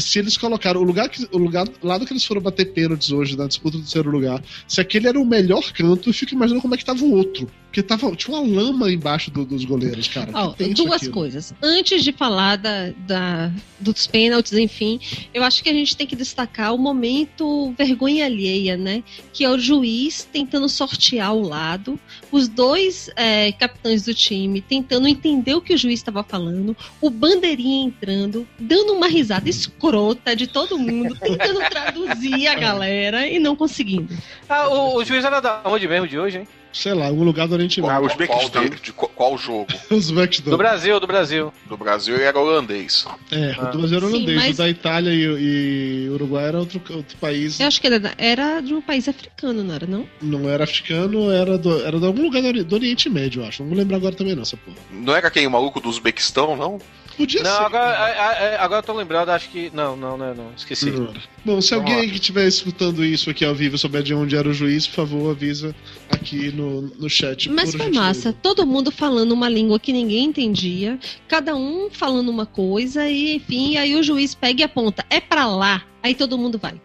[0.00, 3.36] Se eles colocaram o lugar que o lugar lado que eles foram bater pênaltis hoje
[3.36, 6.74] na disputa do terceiro lugar, se aquele era o melhor canto, eu fico imaginando como
[6.74, 10.30] é que tava o outro, porque tava tinha uma lama embaixo do- dos goleiros, cara.
[10.76, 11.52] Duas coisas.
[11.60, 13.50] Antes de falar da, da-
[13.80, 15.00] dos pênaltis, enfim,
[15.34, 19.02] eu acho que a gente tem que destacar o momento vergonha alheia, né?
[19.32, 21.98] Que é o juiz tentando sortear o lado,
[22.30, 27.10] os dois é, capitães do time tentando entender o que o juiz estava falando, o
[27.10, 33.56] bandeirinha entrando, dando uma risada escrota de todo mundo, tentando traduzir a galera e não
[33.56, 34.16] conseguindo.
[34.48, 36.48] Ah, o, o juiz era da onde mesmo de hoje, hein?
[36.74, 38.06] Sei lá, algum lugar do Oriente Ah, Médio.
[38.06, 38.64] Uzbequistão.
[38.68, 39.68] de- de qual- jogo?
[39.90, 40.50] Uzbequistão.
[40.50, 41.52] Do Brasil, do Brasil.
[41.68, 43.06] Do Brasil era holandês.
[43.30, 43.68] É, Ah.
[43.68, 46.82] o do Brasil era Sim, holandês, mas- o da Itália e, e Uruguai era outro,
[46.90, 47.60] outro país.
[47.60, 50.04] Eu acho que era, era de um país africano, não era, não?
[50.20, 53.46] Não era africano, era, do, era de algum lugar do, Ori- do Oriente Médio, eu
[53.46, 53.62] acho.
[53.62, 54.76] Não vou lembrar agora também, não, essa porra.
[54.90, 56.80] Não era aquele maluco do Uzbequistão, não?
[57.16, 57.62] Podia Não, ser.
[57.64, 59.70] agora, a- agora eu tô lembrado, acho que.
[59.72, 60.50] Não, não, não, não.
[60.56, 60.90] Esqueci.
[60.90, 61.12] Não.
[61.44, 62.08] Bom, se Vamos alguém lá.
[62.10, 65.30] que estiver escutando isso aqui ao vivo souber de onde era o juiz, por favor,
[65.30, 65.74] avisa
[66.10, 67.48] aqui no, no chat.
[67.50, 68.00] Mas foi gentileza.
[68.00, 70.98] massa, todo mundo falando uma língua que ninguém entendia,
[71.28, 75.46] cada um falando uma coisa e enfim, aí o juiz pega e aponta, é pra
[75.46, 76.80] lá, aí todo mundo vai.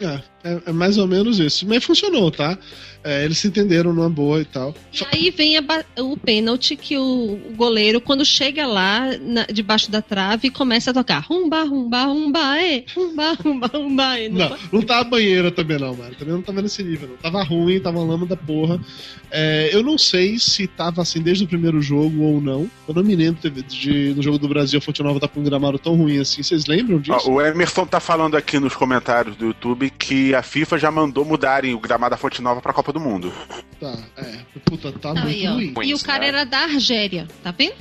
[0.00, 0.20] É,
[0.66, 1.66] é, é mais ou menos isso.
[1.68, 2.58] Mas funcionou, tá?
[3.04, 4.74] É, eles se entenderam numa boa e tal.
[4.92, 5.64] E aí vem a
[6.00, 7.02] o pênalti que o,
[7.50, 12.60] o goleiro, quando chega lá na- debaixo da trave, começa a tocar rumba, rumba, rumba,
[12.60, 14.28] é, rumba, rumba, rumba, é.
[14.28, 16.14] Não, não tava banheira também, não, mano.
[16.18, 17.16] Também não tava nesse nível, não.
[17.18, 18.80] Tava ruim, tava lama da porra.
[19.30, 22.68] É, eu não sei se tava assim desde o primeiro jogo ou não.
[22.88, 25.40] Eu não me lembro de, de- no jogo do Brasil a Fonte Nova tá com
[25.40, 26.42] um gramado tão ruim assim.
[26.42, 27.18] Vocês lembram disso?
[27.30, 31.24] Ó, o Emerson tá falando aqui nos comentários do YouTube que a FIFA já mandou
[31.24, 33.32] mudarem o gramado da Fonte Nova pra Copa do Mundo.
[33.80, 34.38] Tá, é.
[34.64, 35.52] Puta, tá muito Aí, ó.
[35.54, 35.74] ruim.
[35.84, 37.74] E o cara era da Argélia, tá vendo?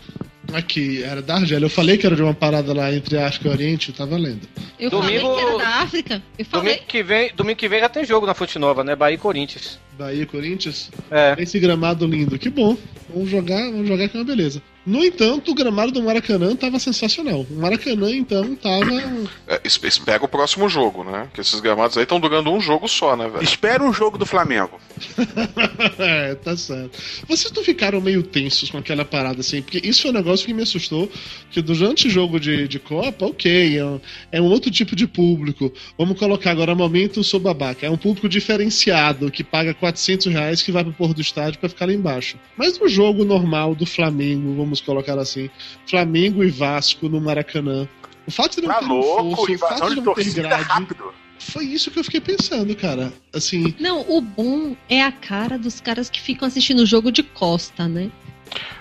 [0.53, 1.65] Aqui, era da Argélia.
[1.65, 4.47] Eu falei que era de uma parada lá entre África e Oriente, tá valendo.
[4.79, 6.23] Eu Domingo- falei que era da África.
[6.37, 6.73] Eu falei.
[6.73, 8.95] Domingo que, vem, domingo que vem já tem jogo na Fonte Nova, né?
[8.95, 9.79] Bahia e Corinthians.
[9.97, 10.91] Bahia e Corinthians.
[11.11, 11.35] É.
[11.37, 12.77] Esse gramado lindo, que bom.
[13.13, 14.61] Vamos jogar, vamos jogar que é uma beleza.
[14.85, 17.43] No entanto, o gramado do Maracanã tava sensacional.
[17.49, 19.01] O Maracanã, então, tava.
[19.47, 21.23] É, es- espera o próximo jogo, né?
[21.23, 23.43] Porque esses gramados aí estão durando um jogo só, né, velho?
[23.43, 24.79] Espera um jogo do Flamengo.
[25.97, 26.99] é, tá certo.
[27.27, 29.61] Vocês não ficaram meio tensos com aquela parada assim?
[29.61, 31.09] Porque isso foi um negócio que me assustou.
[31.49, 33.99] Que durante o jogo de, de Copa, ok, é um,
[34.31, 35.73] é um outro tipo de público.
[35.97, 37.87] Vamos colocar agora momento sou babaca.
[37.87, 41.69] É um público diferenciado que paga 400 reais que vai pro porro do estádio pra
[41.69, 42.37] ficar lá embaixo.
[42.57, 45.47] Mas no jogo normal do Flamengo, vamos colocar assim,
[45.87, 47.87] Flamengo e Vasco no Maracanã.
[48.27, 50.63] O fato de não Tá ter um louco, fosso, o fato de não ter grade,
[50.63, 51.13] rápido.
[51.37, 53.13] foi isso que eu fiquei pensando, cara.
[53.31, 57.21] Assim, Não, o bom é a cara dos caras que ficam assistindo o jogo de
[57.21, 58.09] costa, né?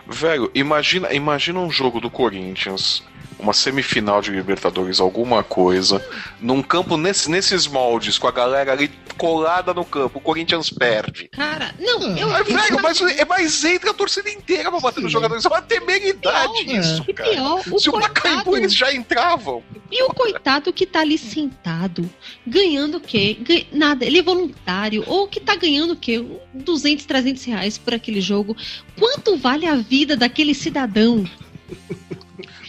[0.09, 3.03] Velho, imagina, imagina um jogo do Corinthians,
[3.39, 6.03] uma semifinal de Libertadores, alguma coisa,
[6.41, 11.29] num campo nesse- nesses moldes, com a galera ali colada no campo, o Corinthians perde.
[11.29, 12.19] Cara, não, Ah.
[12.19, 12.29] eu.
[12.29, 15.15] Mas, eu velho, mas, é mais entra a torcida inteira pra bater nos Sim.
[15.15, 15.45] jogadores.
[15.45, 17.31] É uma temeridade Pior, isso, cara.
[17.31, 19.63] pior, o Se o Pacaembu eles já entravam.
[19.91, 22.09] e o coitado que tá ali sentado,
[22.47, 23.37] ganhando o quê?
[23.41, 26.25] Ganha- nada, ele é voluntário, ou que tá ganhando o quê?
[26.53, 28.57] 200, 300 reais por aquele jogo.
[28.99, 31.25] Quanto vale a vida daquele cidadão?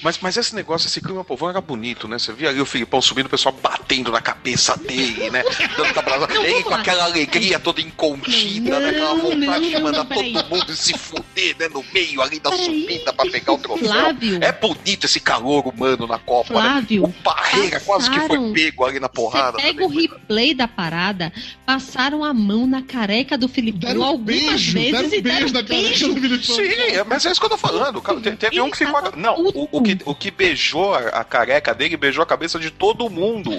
[0.01, 2.19] Mas, mas esse negócio, esse clima povão era bonito, né?
[2.19, 5.43] Você via ali o Filipão subindo, o pessoal batendo na cabeça dele, né?
[5.77, 5.95] Dando
[6.33, 8.89] Ele vamos com aquela alegria toda incontida, né?
[8.89, 11.67] Aquela Não, vontade de mandar todo mundo se fuder, né?
[11.69, 13.87] No meio ali da subida pra pegar o troféu.
[13.87, 14.39] Flávio.
[14.41, 17.07] É bonito esse calor humano na Copa, Flávio, né?
[17.07, 19.59] O Parreira quase que foi pego ali na porrada.
[19.59, 20.07] Você pega o também.
[20.07, 21.31] replay da parada,
[21.65, 25.21] passaram a mão na careca do Filipão Deram um algumas beijo, vezes deram um e
[25.21, 26.13] beijo na careca beijo.
[26.13, 26.55] do Filipão.
[26.55, 28.01] Sim, é, mas é isso que eu tô falando.
[28.37, 29.01] Teve um que ficou.
[29.15, 33.09] Não, o, o que, o que beijou a, careca dele beijou a cabeça de todo
[33.09, 33.51] mundo.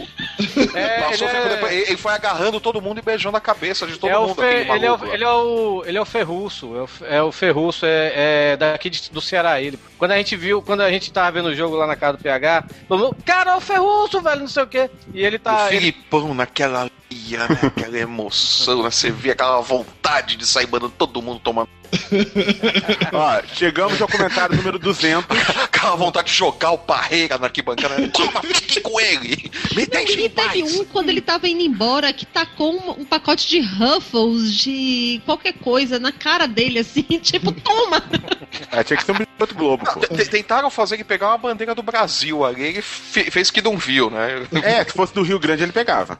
[0.74, 3.98] É, Passou, ele, é, depois- ele- foi agarrando todo mundo e beijando a cabeça de
[3.98, 4.34] todo é mundo.
[4.34, 6.76] Fe- aquele ele, é o, ele, é o, ele é o Ferruço.
[6.76, 7.22] É o, é
[7.86, 9.60] é, é daqui de- do Ceará.
[9.60, 9.78] Ele.
[9.98, 12.22] Quando a gente viu, quando a gente tava vendo o jogo lá na casa do
[12.22, 14.90] PH, todo mundo, cara, é o Ferruço, velho, não sei o quê.
[15.14, 15.66] E ele tá.
[15.66, 17.58] o Filipão naquela alegria, né?
[17.62, 18.90] aquela emoção, né?
[18.90, 21.68] Você via aquela vontade de sair mandando todo mundo tomando.
[23.12, 25.24] Ó, chegamos ao comentário número 200.
[25.62, 27.96] Aquela vontade de jogar o Parreira na arquibancada.
[27.98, 28.08] né?
[28.08, 29.50] Toma, fique com ele!
[29.74, 30.74] Me Não, deixe e em teve paz!
[30.76, 35.54] um quando ele tava indo embora que tacou um, um pacote de Ruffles, de qualquer
[35.54, 38.02] coisa, na cara dele, assim, tipo, toma!
[38.72, 40.00] É, tinha que ser um biscoito Globo, pô.
[40.00, 44.10] Tentaram fazer ele pegar uma bandeira do Brasil ali, ele fe- fez que não viu,
[44.10, 44.44] né?
[44.64, 46.18] É, se fosse do Rio Grande ele pegava.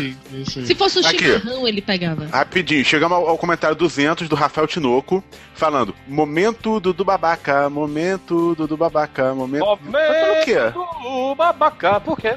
[0.00, 0.64] Sim.
[0.66, 1.18] Se fosse um Aqui.
[1.18, 2.26] chimarrão, ele pegava.
[2.26, 5.22] Rapidinho, chegamos ao, ao comentário 200 do Rafael Tinoco,
[5.54, 9.64] falando: Momento Dudu Babaca, momento Dudu Babaca, momento.
[9.84, 10.72] Mas pelo quê?
[11.02, 12.34] do babaca, por quê?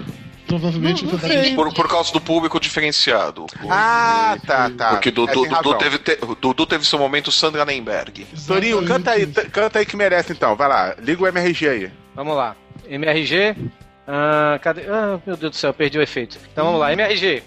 [0.47, 1.55] Provavelmente Não, não foi sei.
[1.55, 3.45] Por, por causa do público diferenciado.
[3.69, 4.89] Ah, tá, tá.
[4.91, 5.77] Porque É, Dudu, razão.
[5.77, 8.25] teve, te- Dudu teve seu momento Sandra Nemberg.
[8.47, 10.55] Torinho, canta aí, canta aí que merece então.
[10.55, 11.91] Vai lá, liga o MRG aí.
[12.15, 12.55] Vamos lá.
[12.87, 13.55] MRG.
[14.07, 14.83] Ah, cadê?
[14.89, 16.39] Ah, meu Deus do céu, perdi o efeito.
[16.51, 17.43] Então vamos lá, MRG.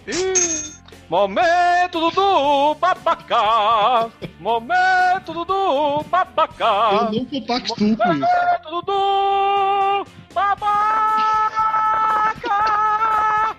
[1.08, 4.10] Momento Dudu Babaca!
[4.38, 6.64] Momento Dudu Babaca!
[6.64, 7.96] Eu não compactuo com isso.
[8.06, 10.76] Momento Dudu Babaca!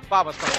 [0.08, 0.54] Palmas, cara.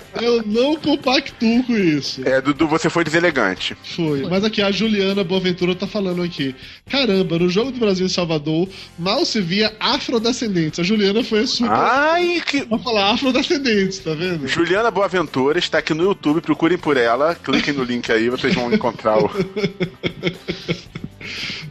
[0.21, 2.21] Eu não compactuo com isso.
[2.27, 3.75] É, Dudu, você foi deselegante.
[3.95, 4.21] Foi.
[4.29, 6.55] Mas aqui a Juliana Boaventura tá falando aqui.
[6.89, 10.79] Caramba, no jogo do Brasil em Salvador, mal se via afrodescendentes.
[10.79, 11.71] A Juliana foi super.
[11.71, 12.65] Ai, que.
[12.65, 14.47] Pra falar afrodescendentes, tá vendo?
[14.47, 18.71] Juliana Boaventura está aqui no YouTube, procurem por ela, cliquem no link aí, vocês vão
[18.71, 19.29] encontrar o.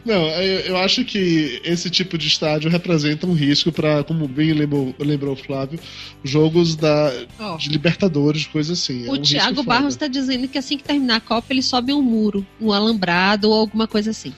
[0.05, 4.53] Não, eu, eu acho que esse tipo de estádio representa um risco para, como bem
[4.53, 5.79] lembrou, lembrou o Flávio,
[6.23, 9.05] jogos da, Ó, de Libertadores, coisa assim.
[9.05, 9.63] É o um risco Thiago.
[9.63, 13.49] Barros tá dizendo que assim que terminar a Copa, ele sobe um muro, um alambrado
[13.49, 14.33] ou alguma coisa assim.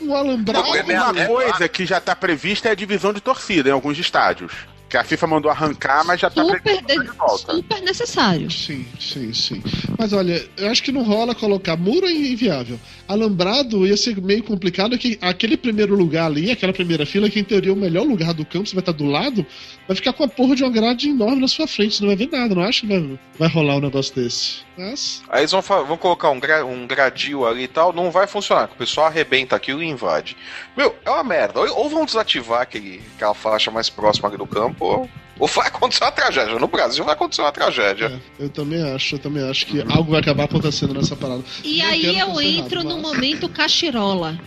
[0.00, 0.66] O alambrado.
[0.66, 3.72] Não, é- Uma é- coisa que já está prevista é a divisão de torcida em
[3.72, 4.52] alguns estádios.
[4.94, 7.52] Que a FIFA mandou arrancar, mas já está de- de volta.
[7.52, 8.48] super necessário.
[8.48, 9.60] Sim, sim, sim.
[9.98, 12.78] Mas olha, eu acho que não rola colocar muro é inviável.
[13.08, 17.44] Alambrado ia ser meio complicado que aquele primeiro lugar ali, aquela primeira fila, que em
[17.44, 19.44] teoria é o melhor lugar do campo, você vai estar do lado,
[19.88, 22.16] vai ficar com a porra de uma grade enorme na sua frente, você não vai
[22.16, 24.62] ver nada, não acho que vai, vai rolar um negócio desse.
[24.76, 25.22] Mas.
[25.28, 28.68] Aí eles vão, vão colocar um, gra- um gradil ali e tal, não vai funcionar,
[28.68, 30.36] porque o pessoal arrebenta aqui e invade.
[30.76, 31.60] Meu, é uma merda.
[31.60, 35.66] Ou, ou vão desativar aquele, aquela faixa mais próxima ali do campo, ou, ou vai
[35.68, 36.58] acontecer uma tragédia.
[36.58, 38.20] No Brasil vai acontecer uma tragédia.
[38.38, 41.42] é, eu também acho, eu também acho que algo vai acabar acontecendo nessa parada.
[41.62, 44.38] E Não aí eu entro errado, no mas- momento cachirola.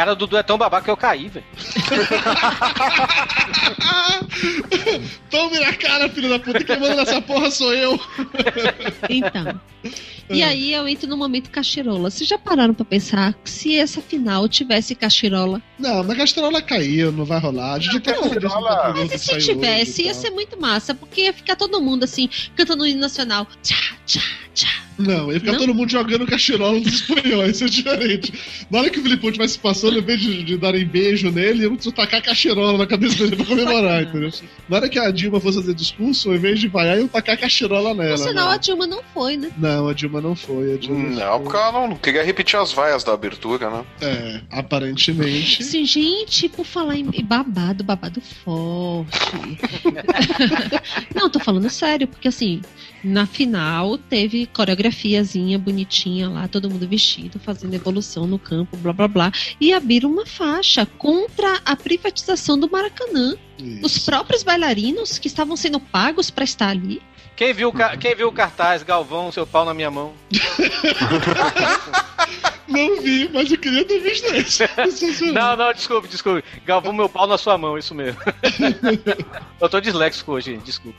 [0.00, 1.44] Cara, o Dudu é tão babaca que eu caí, velho.
[5.30, 8.00] Tome na cara, filho da puta, quem manda nessa porra sou eu.
[9.10, 9.60] Então.
[10.30, 12.10] E aí eu entro no momento cachirola.
[12.10, 15.60] Vocês já pararam pra pensar que se essa final tivesse cachirola?
[15.78, 17.74] Não, mas a Casterola caiu, não vai rolar.
[17.74, 20.22] A gente programa Mas e se saiu tivesse, hoje ia tal.
[20.22, 22.26] ser muito massa, porque ia ficar todo mundo assim,
[22.56, 23.46] cantando o hino nacional.
[23.62, 23.76] Tchá,
[24.06, 24.22] tchá,
[24.54, 24.89] tchá.
[25.00, 25.58] Não, ia ficar Não?
[25.58, 28.32] todo mundo jogando cachirola dos espanhóis, isso é diferente.
[28.70, 31.76] Na hora que o Filipão estivesse passando, em vez de, de darem beijo nele, iam
[31.76, 34.30] tacar cachirola na cabeça dele pra comemorar, entendeu?
[34.68, 37.94] Na hora que a Dilma fosse fazer discurso, ao invés de vaiar, iam tacar cachirola
[37.94, 38.16] nela.
[38.16, 38.54] Por sinal, né?
[38.54, 39.50] a Dilma não foi, né?
[39.58, 40.74] Não, a Dilma não foi.
[40.74, 41.42] A Dilma Não, foi.
[41.42, 43.84] porque ela não, não queria repetir as vaias da abertura, né?
[44.00, 45.62] É, aparentemente.
[45.62, 49.18] Assim, gente, por falar em em babado, babado forte.
[51.14, 52.60] não, tô falando sério, porque assim,
[53.02, 59.08] na final teve coreografiazinha bonitinha lá, todo mundo vestido, fazendo evolução no campo, blá blá
[59.08, 59.32] blá.
[59.60, 63.36] E abriram uma faixa contra a privatização do Maracanã.
[63.82, 64.06] Os Isso.
[64.06, 67.00] próprios bailarinos que estavam sendo pagos pra estar ali.
[67.36, 70.12] Quem viu, quem viu o cartaz, Galvão, seu pau na minha mão?
[72.70, 74.62] Não vi, mas eu queria ter visto esse.
[75.32, 76.44] Não, não, desculpe, desculpe.
[76.64, 78.20] Galvão meu pau na sua mão, isso mesmo.
[79.60, 80.98] eu tô disléxico hoje, desculpa.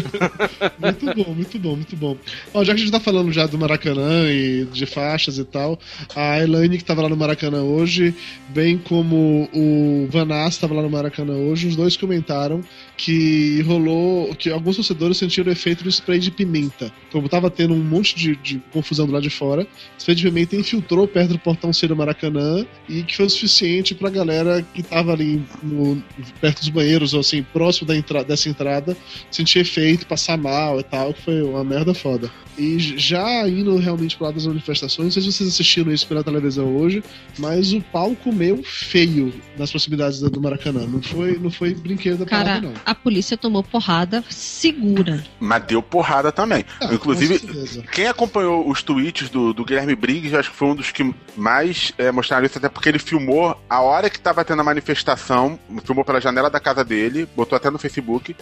[0.78, 2.16] muito bom, muito bom, muito bom.
[2.52, 5.78] Ó, já que a gente tá falando já do Maracanã e de faixas e tal,
[6.14, 8.14] a Elaine que tava lá no Maracanã hoje,
[8.48, 12.62] bem como o Vanas tava lá no Maracanã hoje, os dois comentaram
[12.96, 16.92] que rolou, que alguns torcedores sentiram o efeito do spray de pimenta.
[17.10, 19.66] Como tava tendo um monte de, de confusão do lado de fora,
[19.98, 23.94] spray de pimenta infiltrou perto do portão C do Maracanã e que foi o suficiente
[23.94, 26.02] pra galera que tava ali no,
[26.40, 28.96] perto dos banheiros, ou assim, próximo da entra dessa entrada,
[29.30, 32.30] sentir efeito, passar mal e tal, que foi uma merda foda.
[32.60, 36.22] E já indo realmente pro lado das manifestações, não sei se vocês assistiram isso pela
[36.22, 37.02] televisão hoje,
[37.38, 40.86] mas o pau comeu feio nas proximidades do Maracanã.
[40.86, 42.74] Não foi, não foi brinquedo da Cara, parada, não.
[42.84, 45.24] a polícia tomou porrada segura.
[45.40, 46.66] Mas deu porrada também.
[46.82, 47.38] Ah, Inclusive,
[47.92, 51.14] quem acompanhou os tweets do, do Guilherme Briggs, eu acho que foi um dos que
[51.34, 55.58] mais é, mostraram isso, até porque ele filmou a hora que tava tendo a manifestação,
[55.82, 58.36] filmou pela janela da casa dele, botou até no Facebook.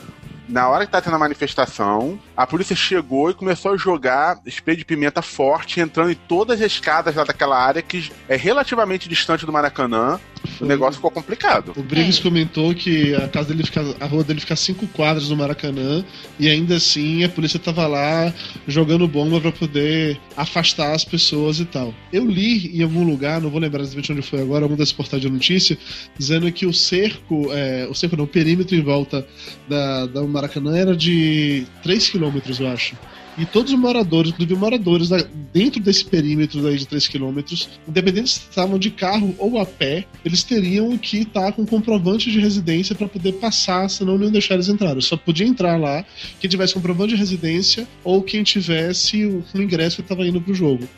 [0.49, 4.77] Na hora que tá tendo a manifestação, a polícia chegou e começou a jogar spray
[4.77, 9.45] de pimenta forte, entrando em todas as escadas lá daquela área que é relativamente distante
[9.45, 10.19] do Maracanã.
[10.61, 11.73] O negócio ficou complicado.
[11.77, 12.23] O Briggs É.
[12.23, 16.05] comentou que a casa dele fica, a rua dele fica a cinco quadras do Maracanã
[16.39, 18.33] e ainda assim a polícia tava lá
[18.67, 21.93] jogando bomba pra poder afastar as pessoas e tal.
[22.13, 25.21] Eu li em algum lugar, não vou lembrar exatamente onde foi agora, algum desses portais
[25.21, 25.77] de notícia,
[26.17, 29.27] dizendo que o cerco, é, o cerco não, o perímetro em volta
[29.69, 32.97] da, da Maracanã era de 3 quilômetros, eu acho.
[33.39, 35.11] E todos os moradores, inclusive moradores
[35.53, 40.05] dentro desse perímetro daí de 3 quilômetros, independente se estavam de carro ou a pé,
[40.25, 44.55] eles teriam que estar com comprovante de residência para poder passar, senão não iam deixar
[44.55, 45.01] eles entrar.
[45.01, 46.05] Só podia entrar lá
[46.41, 50.53] quem tivesse comprovante de residência ou quem tivesse o, o ingresso que estava indo pro
[50.53, 50.89] jogo.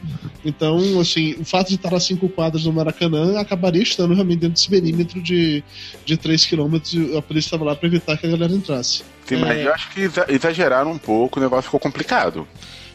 [0.42, 4.54] Então, assim, o fato de estar a cinco quadras no Maracanã acabaria estando realmente dentro
[4.54, 5.62] desse perímetro de,
[6.06, 9.02] de 3 quilômetros e a polícia estava lá para evitar que a galera entrasse.
[9.26, 9.66] Sim, mas É.
[9.66, 12.46] eu acho que exa- exageraram um pouco, o negócio ficou complicado.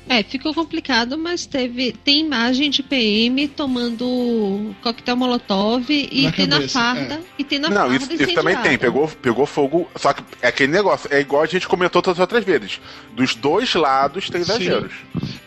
[0.08, 6.46] É, ficou complicado, mas teve tem imagem de PM tomando coquetel molotov e Na tem
[6.48, 8.78] na farda e tem na Não, farda isso, isso também tem.
[8.78, 9.88] Pegou, pegou fogo.
[9.96, 11.10] Só que é aquele negócio.
[11.12, 12.80] É igual a gente comentou todas as outras vezes.
[13.16, 14.92] Dos dois lados tem exageros.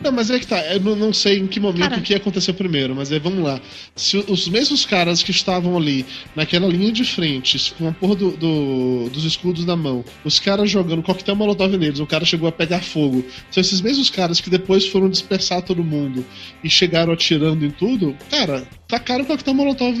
[0.01, 0.59] Não, mas é que tá.
[0.73, 1.97] Eu não, não sei em que momento Cara.
[2.01, 3.61] o que aconteceu primeiro, mas é, vamos lá.
[3.95, 6.05] Se os mesmos caras que estavam ali
[6.35, 10.69] naquela linha de frente, com a porra do, do- dos escudos na mão, os caras
[10.69, 13.23] jogando coquetel molotov neles, o cara chegou a pegar fogo.
[13.51, 16.25] São esses mesmos caras que depois foram dispersar todo mundo
[16.63, 19.97] e chegaram atirando em tudo, cara, tacaram coquetel molotov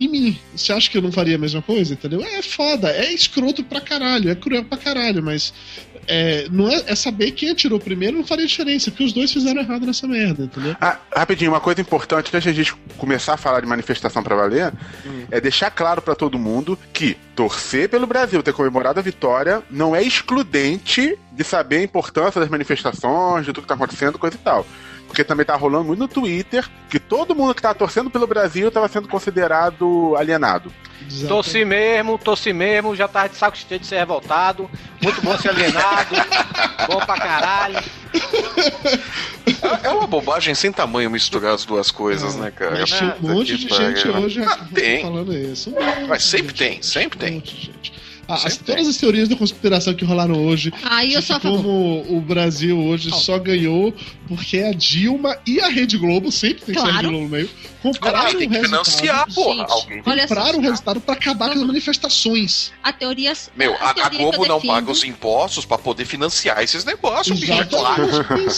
[0.00, 0.38] em mim.
[0.54, 2.22] Você acha que eu não faria a mesma coisa, entendeu?
[2.22, 5.52] É foda, é escroto pra caralho, é cruel pra caralho, mas
[6.06, 9.60] é, não é, é saber quem atirou primeiro não faria diferença, porque os dois fizeram
[9.60, 10.76] errado nessa merda, entendeu?
[10.80, 14.34] Ah, rapidinho, uma coisa importante antes de a gente começar a falar de manifestação pra
[14.34, 14.72] valer
[15.30, 19.96] é deixar claro pra todo mundo que torcer pelo Brasil ter comemorado a vitória não
[19.96, 24.40] é excludente de saber a importância das manifestações, de tudo que tá acontecendo, coisa e
[24.40, 24.66] tal.
[25.06, 28.70] Porque também tá rolando muito no Twitter que todo mundo que tá torcendo pelo Brasil
[28.70, 30.72] tava sendo considerado alienado.
[31.28, 34.70] Tossi mesmo, tossi mesmo, já tava de saco cheio de ser revoltado.
[35.02, 36.14] Muito bom ser alienado.
[36.88, 37.78] bom pra caralho.
[39.82, 42.78] É uma bobagem sem tamanho misturar as duas coisas, né, cara?
[42.80, 42.92] Mas
[43.22, 45.02] um monte de gente hoje Ah, aqui tem.
[45.02, 45.70] falando isso.
[45.70, 47.32] Um Mas sempre tem, sempre Um tem.
[47.34, 47.92] monte de gente.
[48.28, 48.88] As- todas tem.
[48.88, 51.56] as teorias da conspiração que rolaram hoje, Aí eu a favor.
[51.56, 53.94] como o Brasil hoje só ganhou
[54.28, 56.96] porque a Dilma e a Rede Globo, sempre tem que ser a Claro.
[56.96, 57.50] Rede Globo no meio,
[57.82, 58.84] compraram tem o que resultado.
[58.84, 59.54] financiar, porra.
[59.58, 60.02] Gente, Alguém.
[60.04, 62.72] Só, Compraram o resultado pra acabar com as manifestações.
[62.82, 63.32] a teoria.
[63.56, 66.62] Meu, a, a, a teoria eu Globo não defendo- paga os impostos pra poder financiar
[66.62, 68.04] esses negócios, bicho, é claro.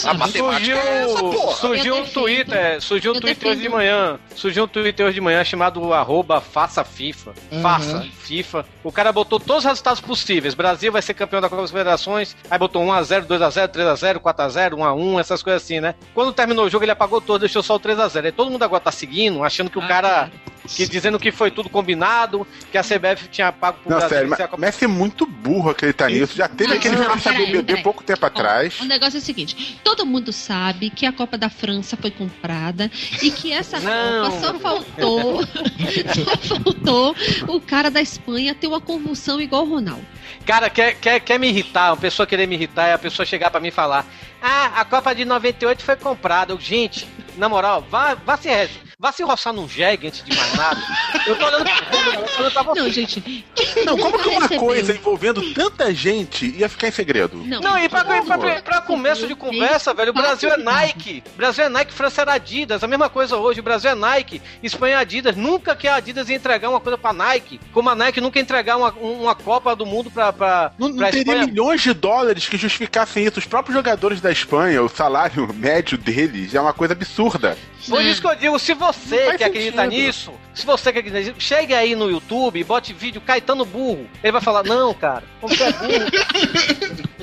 [0.05, 1.57] A matemática é essa, Surgiu, porra.
[1.57, 4.19] surgiu um Twitter, surgiu um eu Twitter hoje de manhã.
[4.37, 7.35] Surgiu um Twitter hoje de manhã chamado arroba faça FIFA.
[7.53, 7.62] Aham.
[7.62, 8.67] Faça FIFA.
[8.83, 10.52] O cara botou todos os resultados possíveis.
[10.55, 12.36] Brasil vai ser campeão da Copa das Federações.
[12.50, 15.94] Aí botou 1x0, 2x0, 3x0, 4x0, 1x1, essas coisas assim, né?
[16.12, 18.24] Quando terminou o jogo, ele apagou todo, deixou só o 3x0.
[18.24, 20.32] Aí todo mundo agora tá seguindo, achando que o Ah, cara.
[20.67, 24.17] Que, dizendo que foi tudo combinado, que a CBF tinha pago pro Não, Brasil.
[24.17, 26.35] sério, mas Copa- Messi é muito burro acreditar nisso.
[26.37, 28.81] Já teve Não, aquele peraí, BBB pouco tempo atrás.
[28.81, 32.91] O negócio é o seguinte: todo mundo sabe que a Copa da França foi comprada
[33.23, 34.31] e que essa Não.
[34.31, 35.41] Copa só faltou.
[36.49, 37.15] só faltou
[37.49, 40.05] o cara da Espanha ter uma convulsão igual o Ronaldo.
[40.47, 43.51] Cara, quer, quer, quer me irritar, uma pessoa querer me irritar é a pessoa chegar
[43.51, 44.07] pra mim e falar:
[44.43, 46.53] Ah, a Copa de 98 foi comprada.
[46.53, 47.07] Eu, Gente,
[47.37, 48.69] na moral, vá, vá, se, re-
[49.05, 50.80] vá se roçar num jegue antes de mais nada.
[51.26, 52.80] Eu tô olhando pra, você.
[52.80, 53.44] Não, gente.
[53.84, 54.61] Não, como que uma recebeu?
[54.61, 57.36] coisa envolvendo tanta gente ia ficar em segredo?
[57.44, 61.22] Não, Não, e pra, pra, pra- pra começo de conversa, velho, o Brasil é Nike.
[61.36, 62.82] Brasil é Nike, França era Adidas.
[62.82, 63.61] A mesma coisa hoje.
[63.61, 65.36] O Brasil é Nike, Espanha é Adidas.
[65.36, 67.61] Nunca que a Adidas ia entregar uma coisa pra Nike.
[67.72, 70.96] Como a Nike nunca ia entregar uma, uma Copa do Mundo pra, pra, Não, não
[70.96, 71.46] pra teria Espanha.
[71.46, 73.38] milhões de dólares que justificassem isso.
[73.38, 77.59] Os próprios jogadores da Espanha, o salário médio deles é uma coisa absurda.
[77.86, 80.01] Por isso que eu digo, se você Faz que acredita sentido.
[80.01, 84.09] nisso, se você que acredita nisso, chegue aí no YouTube e bote vídeo Caetano burro.
[84.22, 87.05] Ele vai falar, não, cara, como você é burro.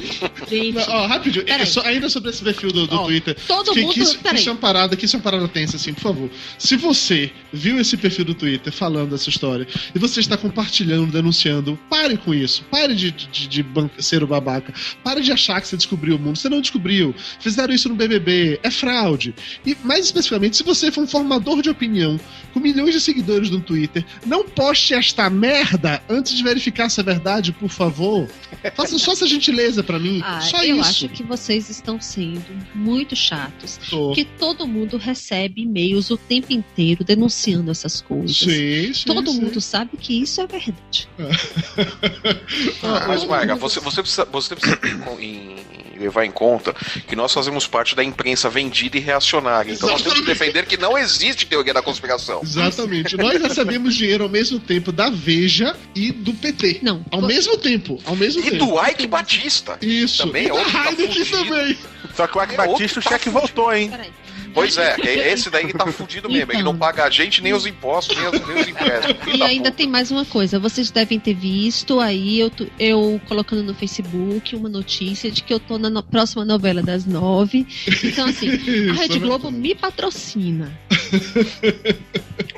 [0.50, 3.36] Gente, Não, ó, rapidinho, é só- ainda sobre esse perfil do, do Ó, Twitter.
[3.48, 5.48] todo que, mundo- que isso, que isso é uma parada, que isso é uma parada
[5.48, 6.30] tensa, assim, por favor.
[6.58, 11.78] Se você viu esse perfil do Twitter falando dessa história e você está compartilhando, denunciando,
[11.90, 12.64] pare com isso.
[12.70, 13.66] Pare de, de, de
[14.00, 14.74] ser o babaca.
[15.04, 16.38] Pare de achar que você descobriu o mundo.
[16.38, 17.14] Você não descobriu.
[17.40, 18.60] Fizeram isso no BBB.
[18.64, 19.34] É fraude.
[19.66, 22.20] E mais especificamente, se você for um formador de opinião
[22.54, 27.04] com milhões de seguidores no Twitter, não poste esta merda antes de verificar se é
[27.04, 28.28] verdade, por favor.
[28.76, 30.11] Faça só essa gentileza pra mim.
[30.24, 30.90] Ah, só eu isso.
[30.90, 32.44] acho que vocês estão sendo
[32.76, 33.78] muito chatos.
[33.90, 34.08] Tô.
[34.08, 38.36] Porque todo mundo recebe e-mails o tempo inteiro denunciando essas coisas.
[38.38, 39.42] Sim, sim, Todo sim.
[39.42, 41.08] mundo sabe que isso é verdade.
[42.84, 44.80] Ah, Mas, Maga, mundo- você, você precisa, você precisa
[45.20, 45.56] em-
[46.02, 46.74] levar em conta
[47.08, 49.72] que nós fazemos parte da imprensa vendida e reacionária.
[49.72, 52.42] Então nós temos que defender que não existe teoria da conspiração.
[52.44, 53.16] Exatamente.
[53.18, 56.80] Nós recebemos dinheiro ao mesmo tempo da Veja e do PT.
[56.82, 57.06] Não.
[57.12, 58.00] Ao mesmo tempo.
[58.06, 58.66] Ao mesmo E tempo.
[58.66, 59.78] do Ike Batista.
[59.82, 60.26] Isso.
[60.26, 61.38] também e é da tá Heineken fugido.
[61.38, 61.78] também.
[62.16, 63.90] Só que o Ike É Batista, o que tá cheque voltou, hein?
[63.90, 64.10] Peraí.
[64.54, 66.52] Pois é, é esse daí que tá fudido mesmo.
[66.52, 69.34] Ele não paga a gente, nem os impostos, nem os, nem os empréstimos.
[69.34, 69.78] E da ainda puta.
[69.78, 74.70] tem mais uma coisa, vocês devem ter visto aí eu, eu colocando no Facebook uma
[74.70, 77.66] notícia de que eu tô na no- próxima novela das nove.
[78.04, 78.50] Então, assim,
[78.92, 80.72] a Rede Globo me patrocina.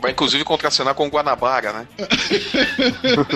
[0.01, 1.87] Vai inclusive contracenar com o Guanabara, né?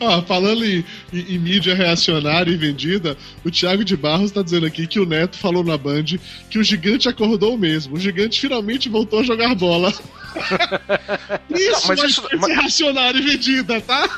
[0.00, 4.66] Ó, falando em, em- em mídia reacionária e vendida, o Thiago de Barros tá dizendo
[4.66, 6.04] aqui que o Neto falou na Band
[6.50, 7.71] que o gigante acordou mesmo.
[7.90, 9.92] O gigante finalmente voltou a jogar bola.
[11.50, 14.08] Isso, Não, mas mas isso- mas- reacionária e vendida, tá?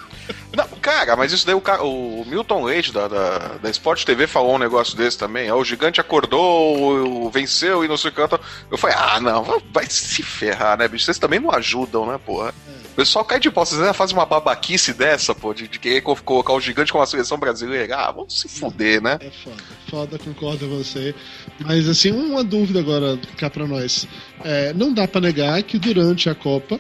[0.56, 4.54] Não, cara, mas isso daí o, o Milton Leite da, da, da Sport TV falou
[4.54, 5.50] um negócio desse também.
[5.50, 8.40] ó, o gigante acordou, venceu e não sei o quanto.
[8.70, 11.04] Eu falei, ah, não, vai se ferrar, né, bicho?
[11.04, 12.54] Vocês também não ajudam, né, porra?
[12.92, 16.00] O pessoal cai de pau, vocês ainda fazem uma babaquice dessa, pô, de, de querer
[16.00, 17.96] co- colocar o gigante com a seleção brasileira.
[17.96, 19.18] Ah, vamos se fuder, né?
[19.20, 19.56] É foda.
[19.90, 21.12] Foda, concordo com você.
[21.58, 24.06] Mas, assim, uma dúvida agora cá pra nós.
[24.44, 26.78] É, não dá pra negar que durante a Copa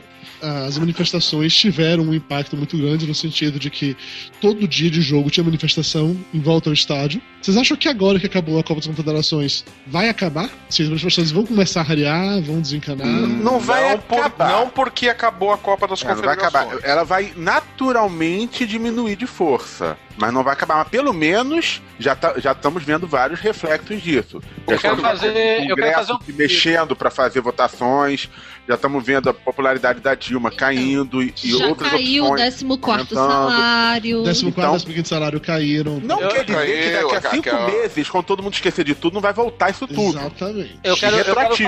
[0.68, 3.96] as manifestações tiveram um impacto muito grande no sentido de que
[4.40, 7.20] todo dia de jogo tinha manifestação em volta ao estádio.
[7.40, 10.48] Vocês acham que agora que acabou a Copa das Confederações vai acabar?
[10.70, 13.06] Se as manifestações vão começar a rarear, vão desencanar?
[13.06, 14.48] Não vai não, por- acabar.
[14.52, 16.72] não porque acabou a Copa das Ela É, vai Confederações.
[16.74, 16.88] acabar.
[16.88, 19.96] Ela vai naturalmente diminuir de força.
[20.16, 20.76] Mas não vai acabar.
[20.76, 24.40] Mas pelo menos já tá- já estamos vendo vários reflexos disso.
[24.68, 27.10] Já Eu quero estamos fazer- vendo o eu quero Congresso fazer um- se mexendo para
[27.10, 28.28] fazer votações.
[28.66, 32.54] Já estamos vendo a popularidade da Dilma caindo e, e Já outras caiu o opções.
[32.54, 34.18] 14 quarto salário.
[34.24, 36.00] 14 Então- décimo quinto salário caíram.
[36.02, 38.84] Não Eu- quer dizer que eu- daqui a cinco aquela- meses, quando todo mundo esquecer
[38.84, 40.18] de tudo, não vai voltar isso tudo.
[40.18, 40.78] Exatamente.
[40.82, 41.66] Eu quero, eu quero fazer,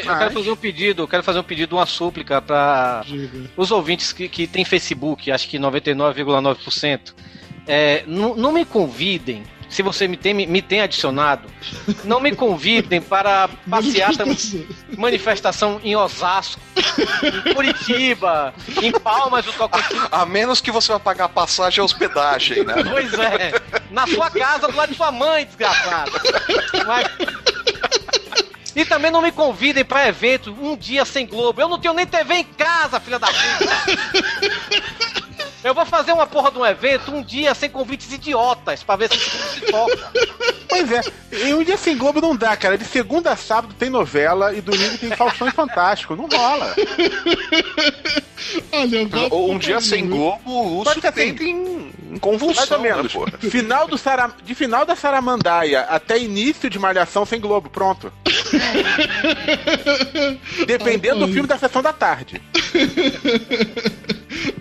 [0.00, 3.04] eu Mas- quero fazer um pedido, eu quero fazer um pedido, uma súplica para
[3.56, 7.12] os ouvintes que, que tem Facebook, acho que 99,9%.
[7.66, 11.48] É, não, me convidem, se você me tem, me tem adicionado,
[12.04, 14.24] não me convidem para passeata
[14.96, 16.60] manifestação em Osasco,
[17.48, 20.00] em Curitiba, em Palmas do Tocantins.
[20.12, 22.74] A menos que você vai pagar a passagem e a hospedagem, né?
[22.88, 23.52] Pois é,
[23.90, 26.12] na sua casa, do lado de sua mãe, desgraçado.
[26.86, 27.08] Mas-
[28.76, 31.58] E também não me convidem para evento um dia sem Globo.
[31.60, 33.76] Eu não tenho nem TV em casa, filha da puta.
[35.66, 39.10] Eu vou fazer uma porra de um evento um dia sem convites idiotas pra ver
[39.12, 40.12] se se toca.
[40.68, 41.00] Pois é,
[41.48, 42.78] e um dia sem Globo não dá, cara.
[42.78, 46.14] De segunda a sábado tem novela e domingo tem Faustão e Fantástico.
[46.14, 46.72] Não rola.
[48.72, 51.34] Olha, vou- um dia sem Globo, o Lúcio Pode ser assim.
[51.34, 53.02] tem em, em Mais convulsão, ou menos.
[53.02, 53.32] né, porra?
[53.50, 54.30] Final do Sara...
[54.44, 58.12] De final da Saramandaia até início de Malhação sem Globo, pronto.
[60.66, 62.40] Dependendo do filme da sessão da tarde.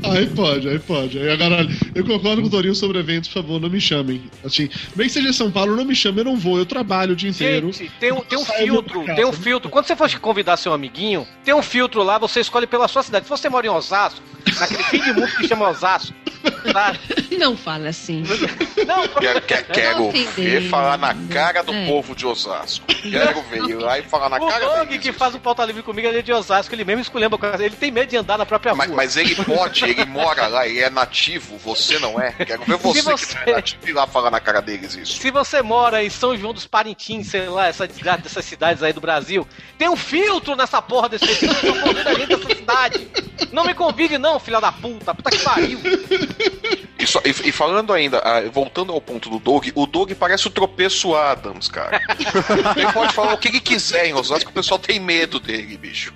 [0.03, 1.19] Aí pode, aí pode.
[1.19, 4.23] Aí agora, eu concordo com o Torinho sobre eventos, por favor, não me chamem.
[4.43, 7.13] Assim, bem que seja em São Paulo, não me chamem, eu não vou, eu trabalho
[7.13, 7.71] o dia inteiro.
[7.71, 9.69] Gente, tem um, tem um filtro, tem um filtro.
[9.69, 13.25] Quando você for convidar seu amiguinho, tem um filtro lá, você escolhe pela sua cidade.
[13.25, 14.21] Se você mora em Osasco,
[14.59, 16.13] naquele fim de mundo que chama Osasco,
[16.71, 16.95] Tá.
[17.37, 18.23] Não fala assim.
[18.85, 21.87] Não, Quero, quero, ver falar na cara do É.
[21.87, 22.85] povo de Osasco.
[22.87, 25.83] Quero ver lá e falar na o cara Doug deles que faz o pauta livre
[25.83, 28.71] comigo, ele é de Osasco, ele mesmo a Ele tem medo de andar na própria
[28.71, 28.77] rua.
[28.77, 32.31] Mas, mas ele pode, ele mora lá, ele é nativo, você não é.
[32.31, 35.19] Quero ver você, você- que não é nativo ir lá falar na cara deles isso.
[35.21, 38.93] Se você mora em São João dos Parintins, sei lá, essa desgraça dessas cidades aí
[38.93, 39.47] do Brasil,
[39.77, 41.73] tem um filtro nessa porra desse filtro
[42.15, 43.07] gente dessa cidade.
[43.51, 45.13] Não me convide, não, filha da puta.
[45.13, 45.79] Puta que pariu.
[46.97, 50.47] E, só- e- e falando ainda, ah, voltando ao ponto do Doug, o Doug parece
[50.47, 52.01] o tropeço Adams, cara.
[52.75, 55.77] Ele pode falar o que ele quiser em Osasco, que o pessoal tem medo dele,
[55.77, 56.13] bicho.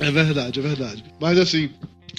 [0.00, 1.04] É verdade, é verdade.
[1.20, 1.70] Mas assim,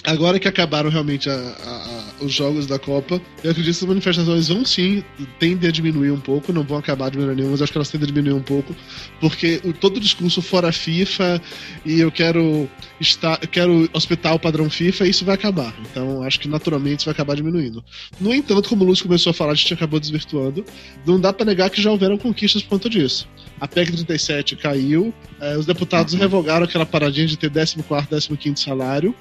[0.04, 3.88] agora que acabaram realmente a- a- a- os jogos da Copa, eu acredito que as
[3.88, 5.02] manifestações vão sim,
[5.38, 8.04] tendem a diminuir um pouco, não vão acabar diminuindo nenhuma, mas acho que elas tendem
[8.04, 8.74] a diminuir um pouco,
[9.20, 11.40] porque o, todo o discurso fora FIFA
[11.84, 12.68] e eu quero
[13.00, 15.74] estar, eu quero hospital padrão FIFA, isso vai acabar.
[15.90, 17.84] Então acho que naturalmente isso vai acabar diminuindo.
[18.20, 20.64] No entanto, como o Lúcio começou a falar, a gente acabou desvirtuando,
[21.06, 23.28] não dá pra negar que já houveram conquistas por conta disso.
[23.60, 29.14] A PEC 37 caiu, eh, os deputados revogaram aquela paradinha de ter 14 15 salário.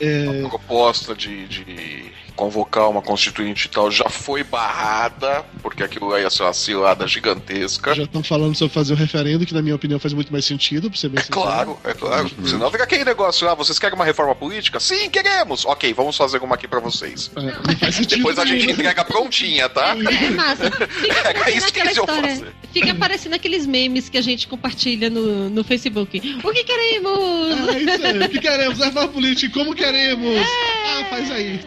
[0.00, 6.16] É, A proposta de, de convocar uma constituinte e tal já foi barrada, porque aquilo
[6.18, 7.94] ia ser uma cilada gigantesca.
[7.94, 10.90] já estão falando sobre fazer o referendo, que na minha opinião faz muito mais sentido,
[10.90, 12.30] pra ser bem É claro, é claro.
[12.46, 14.80] Senão fica aquele negócio lá, vocês querem uma reforma política?
[14.80, 15.64] Sim, queremos!
[15.64, 17.30] Ok, vamos fazer uma aqui pra vocês.
[17.34, 17.62] sincero.
[17.80, 18.04] É.
[18.16, 19.96] Depois a gente entrega prontinha, tá?
[19.96, 20.70] É massa.
[20.88, 22.28] Fica É isso que eles história.
[22.28, 22.54] fazer.
[22.72, 26.40] Fica aparecendo aqueles memes que a gente compartilha no, no Facebook.
[26.42, 27.68] O que queremos?
[27.68, 28.18] É isso aí.
[28.24, 28.78] O que queremos?
[28.78, 29.52] Reforma política.
[29.54, 30.46] Como queremos?
[30.86, 31.60] Ah, faz aí.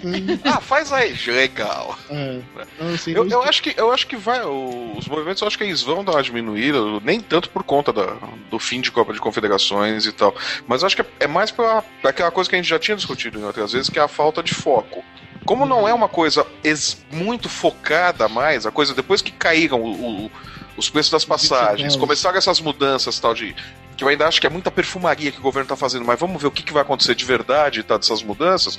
[0.44, 1.14] Ah, faz aí.
[1.28, 1.98] Legal.
[2.10, 2.40] É.
[3.08, 4.40] Eu, eu acho que, eu acho que vai.
[4.46, 8.16] Os movimentos eu acho que eles vão dar uma diminuída, nem tanto por conta da-
[8.50, 10.36] do fim de Copa de Confederações e tal.
[10.68, 12.80] Mas eu acho que é, é mais pra, pra aquela coisa que a gente já
[12.80, 15.04] tinha discutido em outras vezes, que é a falta de foco.
[15.46, 20.26] Como não é uma coisa ex- muito focada mais, a coisa depois que caíram o-
[20.26, 20.32] o-
[20.76, 23.56] os preços das passagens, começaram essas mudanças tal de.
[23.98, 26.40] Que eu ainda acho que é muita perfumaria que o governo está fazendo, mas vamos
[26.40, 28.78] ver o que, que vai acontecer de verdade tá, dessas mudanças.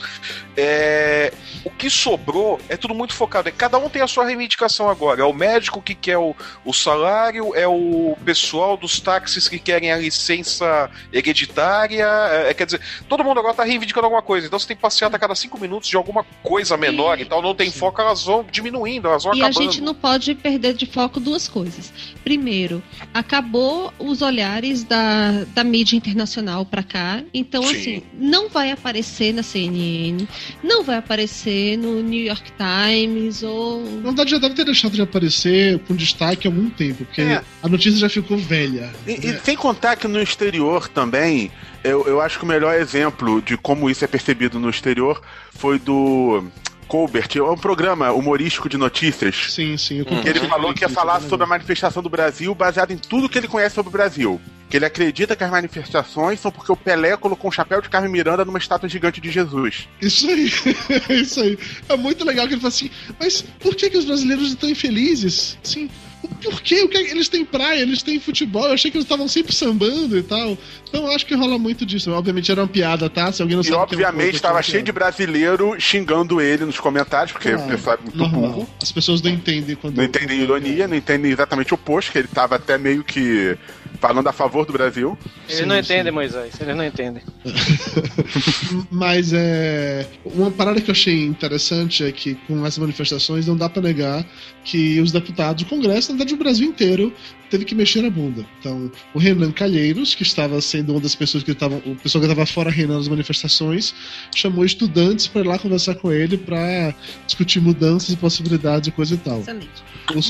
[0.57, 1.33] É,
[1.65, 3.51] o que sobrou é tudo muito focado.
[3.53, 5.21] Cada um tem a sua reivindicação agora.
[5.21, 9.91] É o médico que quer o, o salário, é o pessoal dos táxis que querem
[9.93, 12.07] a licença hereditária.
[12.47, 14.47] É, quer dizer, todo mundo agora está reivindicando alguma coisa.
[14.47, 17.43] Então você tem passeata a cada cinco minutos de alguma coisa menor E- e tal.
[17.43, 19.65] Não tem foco, elas vão diminuindo, elas vão E a acabando.
[19.73, 21.93] gente não pode perder de foco duas coisas.
[22.23, 22.81] Primeiro,
[23.13, 25.08] acabou os olhares da,
[25.55, 27.23] da mídia internacional para cá.
[27.33, 27.71] Então, Sim.
[27.77, 30.27] assim, não vai aparecer na CNN,
[30.63, 33.83] não vai aparecer no New York Times ou.
[33.85, 37.43] Na verdade, já deve ter deixado de aparecer com destaque há algum tempo, porque É.
[37.63, 38.93] a notícia já ficou velha.
[39.07, 41.51] E, e sem contar que no exterior também,
[41.85, 45.79] eu, eu acho que o melhor exemplo de como isso é percebido no exterior foi
[45.79, 46.45] do
[46.89, 49.53] Colbert, é um programa humorístico de notícias.
[49.53, 49.99] Sim, sim.
[49.99, 50.23] Eu Hum.
[50.23, 53.29] Que ele falou que ia falar sobre a a manifestação do Brasil baseado em tudo
[53.29, 54.41] que ele conhece sobre o Brasil.
[54.69, 58.13] Que ele acredita que as manifestações são porque o Pelé colocou um chapéu de Carmen
[58.13, 59.89] Miranda numa estátua gigante de Jesus.
[60.01, 60.53] Isso aí,
[61.23, 61.59] isso aí.
[61.89, 65.59] É muito legal que ele fala assim, mas por que, que os brasileiros estão infelizes?
[65.63, 65.89] Sim,
[66.43, 66.83] por quê?
[66.83, 70.19] O que eles têm praia, eles têm futebol, eu achei que eles estavam sempre sambando
[70.19, 70.59] e tal.
[70.89, 72.11] Então eu acho que rola muito disso.
[72.13, 73.31] Obviamente era uma piada, tá?
[73.33, 73.77] Se alguém não E sabe.
[73.77, 78.03] é obviamente estava é cheio de brasileiro xingando ele nos comentários, porque o pessoal é
[78.03, 78.41] muito Normal.
[78.41, 78.69] burro.
[78.83, 79.97] As pessoas não entendem quando.
[79.97, 83.57] Não entendem ironia, não entendem exatamente o oposto, que ele estava até meio que
[84.01, 85.19] falando a favor do Brasil.
[85.49, 85.81] Eles Sim, não sim.
[85.81, 86.55] entendem, Moisés.
[86.61, 87.23] Eles não entendem.
[88.91, 90.07] Mas é.
[90.25, 94.25] Uma parada que eu achei interessante é que com essas manifestações não dá pra negar
[94.65, 97.13] que os deputados, o Congresso, na verdade, o Brasil inteiro
[97.51, 98.45] teve que mexer a bunda.
[98.61, 101.79] Então, o Renan Calheiros, que estava sendo uma das pessoas que estavam.
[101.87, 103.95] O pessoal que estava fora reinando as manifestações,
[104.35, 106.95] chamou estudantes para ir lá conversar com ele para
[107.27, 109.43] discutir mudanças e possibilidades e coisa e tal.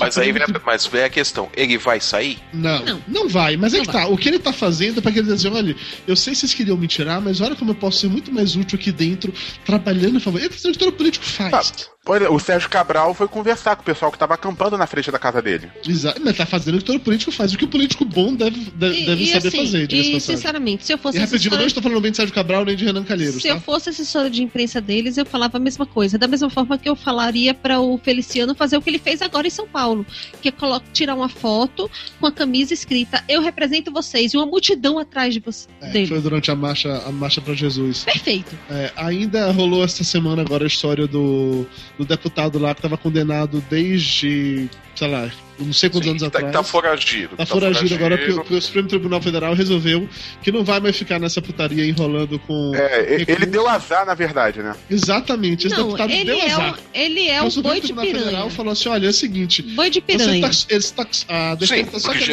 [0.01, 2.39] Mas aí vem a, mas vem a questão: ele vai sair?
[2.53, 3.03] Não, Não.
[3.07, 4.03] não, vai, mas é Não que vai.
[4.05, 4.09] tá.
[4.09, 6.77] O que ele tá fazendo é pra querer dizer: olha, eu sei que vocês queriam
[6.77, 9.33] me tirar, mas olha como eu posso ser muito mais útil aqui dentro,
[9.65, 10.41] trabalhando a favor.
[10.43, 11.51] É o que o editor político Tá.
[11.51, 11.73] faz.
[11.73, 11.98] Olha,
[12.31, 15.43] o Sérgio Cabral foi conversar com o pessoal que estava acampando na frente da casa
[15.43, 15.69] dele.
[15.87, 17.53] Exato, mas tá fazendo o que todo político faz.
[17.53, 20.85] O que o político bom deve, de- E- deve e, saber assim, fazer, E, sinceramente,
[20.87, 22.85] se eu E fosse rapidinho, eu não estou falando bem de Sérgio Cabral nem de
[22.85, 23.55] Renan Calheiros, se tá?
[23.55, 26.17] eu fosse assessora de imprensa deles, eu falava a mesma coisa.
[26.19, 29.47] Da mesma forma que eu falaria para o Feliciano fazer o que ele fez agora
[29.47, 30.07] em São Paulo,
[30.41, 30.53] que é
[30.93, 31.91] tirar uma foto
[32.21, 36.07] com a camisa escrita "Eu represento vocês" e uma multidão atrás de você, É, dele.
[36.07, 38.05] foi durante a marcha, a marcha para Jesus.
[38.05, 38.57] Perfeito.
[38.71, 41.67] É, ainda rolou essa semana agora a história do,
[41.99, 46.29] do deputado lá que estava condenado desde, sei lá, não sei quantos Sim, anos tá,
[46.29, 46.53] atrás.
[46.53, 47.37] tá foragido.
[47.37, 50.09] Tá foragido agora porque, porque o Supremo Tribunal Federal resolveu
[50.43, 52.73] que não vai mais ficar nessa putaria enrolando com.
[52.75, 54.75] É, e- ele deu azar, na verdade, né?
[54.91, 56.75] Exatamente, esse Não, deputado ele deu é, azar.
[56.75, 58.51] o, ele é o o Supremo boi de Tribunal Federal piranha.
[58.51, 59.63] falou assim: olha, é o seguinte.
[59.63, 60.41] Boi de Você piranha.
[60.49, 62.33] tá, eles tá, a Sim, defesa tá só porque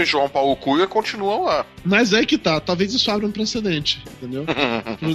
[0.00, 1.64] e João Paulo Cunha continuam lá.
[1.84, 4.44] Mas é que tá, talvez isso abra um precedente, entendeu?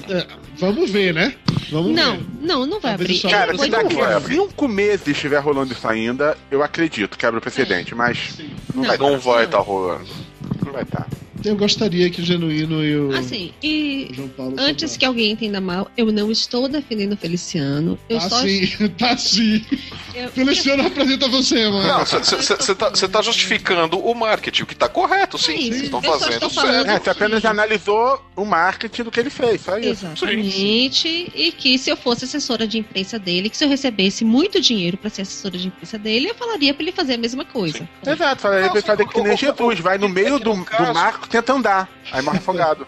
[0.09, 0.27] É,
[0.57, 1.33] vamos ver, né?
[1.71, 2.25] Vamos Não, ver.
[2.41, 3.31] não, não vai Talvez abrir.
[3.31, 4.17] Cara, se daqui piranha.
[4.17, 8.37] a cinco meses estiver rolando isso ainda, eu acredito que abre o precedente, mas
[8.73, 10.09] não vai Não vai estar rolando.
[10.65, 11.07] Não vai estar.
[11.45, 14.55] Eu gostaria que o Genuíno e o Assim, e João Paulo.
[14.57, 17.97] antes que alguém entenda mal, eu não estou defendendo o Feliciano.
[18.09, 18.41] Eu Tá só.
[18.41, 18.67] sim,
[18.97, 19.63] tá sim.
[20.15, 21.87] eu- Feliciano representa você, mano.
[21.87, 25.53] Não, você tá, cê tá justificando o marketing, o que tá correto, sim.
[25.53, 26.89] É Vocês estão fazendo certo.
[26.89, 30.05] É, você apenas analisou o marketing do que ele fez, só isso.
[30.05, 31.31] Exatamente.
[31.35, 34.97] E que se eu fosse assessora de imprensa dele, que se eu recebesse muito dinheiro
[34.97, 37.87] pra ser assessora de imprensa dele, eu falaria pra ele fazer a mesma coisa.
[38.05, 40.43] Exato, fala, ele Não, vai fazer sim, que nem Jesus, vai no é meio que
[40.43, 42.87] do, no do caso- marco, tenta andar, aí morre afogado.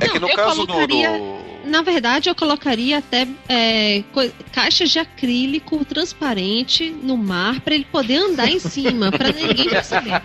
[0.00, 1.44] É que Não, no eu caso do- colocaria- do.
[1.64, 4.04] Na verdade, eu colocaria até é,
[4.52, 10.20] caixas de acrílico transparente no mar pra ele poder andar em cima, pra ninguém perceber.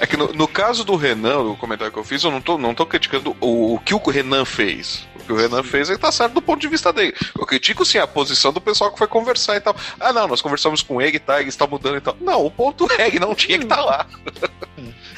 [0.00, 2.58] É que no, no caso do Renan, o comentário que eu fiz, eu não tô,
[2.58, 5.06] não tô criticando o, o que o Renan fez.
[5.22, 7.14] O que o Renan fez, ele tá certo do ponto de vista dele.
[7.38, 9.74] Eu critico sim a posição do pessoal que foi conversar e tal.
[10.00, 11.40] Ah, não, nós conversamos com ele, tá?
[11.40, 12.16] Ele está mudando e tal.
[12.20, 14.06] Não, o ponto é, ele não tinha que estar lá.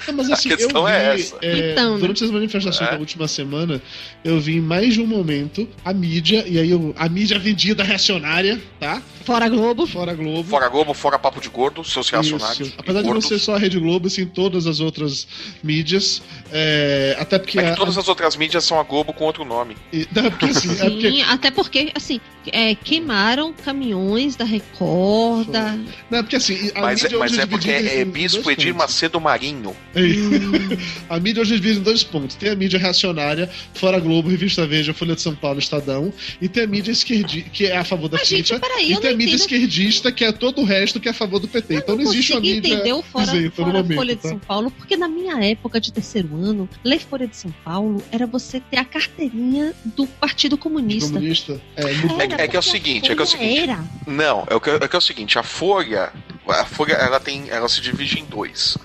[0.07, 1.37] É, mas assim, A questão eu vi, é essa.
[1.43, 2.01] é, Então, né?
[2.01, 2.93] durante as manifestações É.
[2.93, 3.81] da última semana,
[4.25, 7.83] eu vi em mais de um momento a mídia, e aí eu- a mídia vendida
[7.83, 9.01] reacionária, tá?
[9.25, 9.87] Fora Globo.
[9.87, 10.45] Fora Globo.
[10.51, 12.69] Fora Globo, fora Papo de Gordo, seus reacionários.
[12.69, 12.75] Isso.
[12.77, 15.27] Apesar de não ser só a Rede Globo, assim, todas as outras
[15.63, 16.21] mídias.
[16.53, 17.59] é, até porque.
[17.59, 19.77] É a- que todas as outras mídias são a Globo com outro nome.
[20.15, 22.21] Não, porque assim, é porque Sim, até porque, assim,
[22.53, 25.77] é, queimaram caminhões da Record, da...
[26.11, 28.75] Não, é porque assim, a Mas, é- mas hoje é porque é Bispo Edir.
[28.75, 29.75] Macedo Marinho.
[29.95, 30.01] É
[31.09, 32.37] a mídia hoje é dividida em dois pontos.
[32.37, 36.65] Tem a mídia reacionária, fora Globo, Revista Veja, Folha de São Paulo, Estadão, e tem
[36.65, 39.37] a mídia esquerdista, que é a favor da FIFA, e eu tem não a mídia
[39.37, 41.77] esquerdista, que é todo o resto que é a favor do PT.
[41.77, 44.29] Então não, não existe uma mídia entender o fora, isenta fora momento, Folha de tá?
[44.29, 48.27] São Paulo, porque na minha época de terceiro ano, ler Folha de São Paulo era
[48.27, 51.13] você ter a carteirinha do Partido Comunista.
[51.13, 51.61] comunista.
[51.77, 51.83] É,
[52.23, 53.61] É que- é que é o seguinte, é que é o seguinte.
[53.71, 53.85] Era.
[54.07, 56.13] Não, é o que é, que é o seguinte, a Folha,
[56.49, 58.77] a Folha ela tem, ela se divide em dois.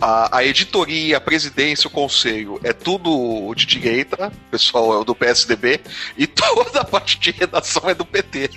[0.00, 5.14] A, a editoria, a presidência, o conselho é tudo de direita, o pessoal é do
[5.14, 5.80] PSDB,
[6.18, 8.50] e toda a parte de redação é do PT.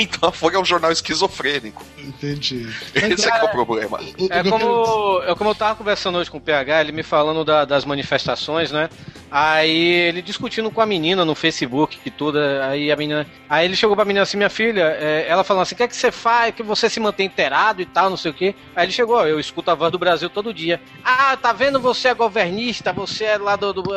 [0.00, 1.84] Então a Folha é um jornal esquizofrênico.
[1.98, 2.66] Entendi.
[2.94, 4.00] Esse é que é o problema.
[4.30, 7.66] É como, é como eu tava conversando hoje com o PH, ele me falando da-
[7.66, 8.88] das manifestações, né?
[9.30, 9.76] Aí
[10.08, 12.66] ele discutindo com a menina no Facebook, que toda.
[12.66, 13.26] Aí a menina.
[13.48, 15.88] Aí ele chegou pra menina assim, minha filha, é, ela falando assim: o que é
[15.88, 16.54] que você faz?
[16.54, 18.54] Que você se mantém inteirado e tal, não sei o quê.
[18.74, 20.80] Aí ele chegou, eu escuto a voz do Brasil todo dia.
[21.04, 21.78] Ah, tá vendo?
[21.80, 23.72] Você é governista, você é lá do.
[23.72, 23.88] do-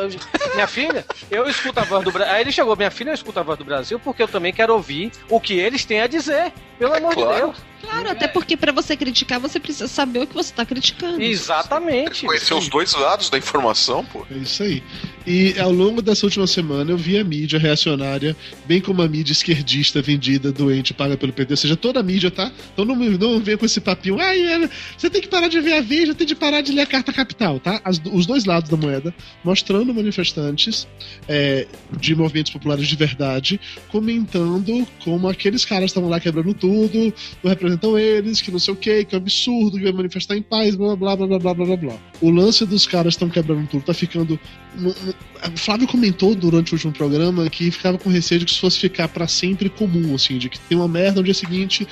[0.54, 2.32] Minha filha, eu escuto a voz do Brasil.
[2.34, 4.74] Aí ele chegou, minha filha, eu escuto a voz do Brasil porque eu também quero
[4.74, 6.52] ouvir o que eles têm a dizer.
[6.78, 7.46] Pelo amor de claro.
[7.46, 7.71] Deus.
[7.82, 11.20] Claro, até porque pra você criticar, você precisa saber o que você tá criticando.
[11.20, 12.24] Exatamente.
[12.24, 14.24] Conhecer os dois lados da informação, pô.
[14.30, 14.82] É isso aí.
[15.26, 19.32] E ao longo dessa última semana eu vi a mídia reacionária, bem como a mídia
[19.32, 22.50] esquerdista vendida, doente, paga pelo PT, ou seja, toda a mídia, tá?
[22.72, 25.74] Então não, não vem com esse papinho, ai, é, você tem que parar de ver
[25.74, 27.80] a Veja, tem que parar de ler a Carta Capital, tá?
[27.84, 29.14] As- os dois lados da moeda,
[29.44, 30.88] mostrando manifestantes
[31.28, 31.66] é,
[32.00, 37.12] de movimentos populares de verdade, comentando como aqueles caras estavam lá quebrando tudo,
[37.44, 40.36] não representam eles, que não sei o que, que é um absurdo, que vai manifestar
[40.36, 41.94] em paz, blá blá blá blá blá blá blá.
[42.20, 44.38] O lance dos caras estão quebrando tudo, tá ficando.
[44.78, 48.78] O Flávio comentou durante o último programa que ficava com receio de que isso fosse
[48.78, 51.86] ficar para sempre comum, assim, de que tem uma merda no dia seguinte.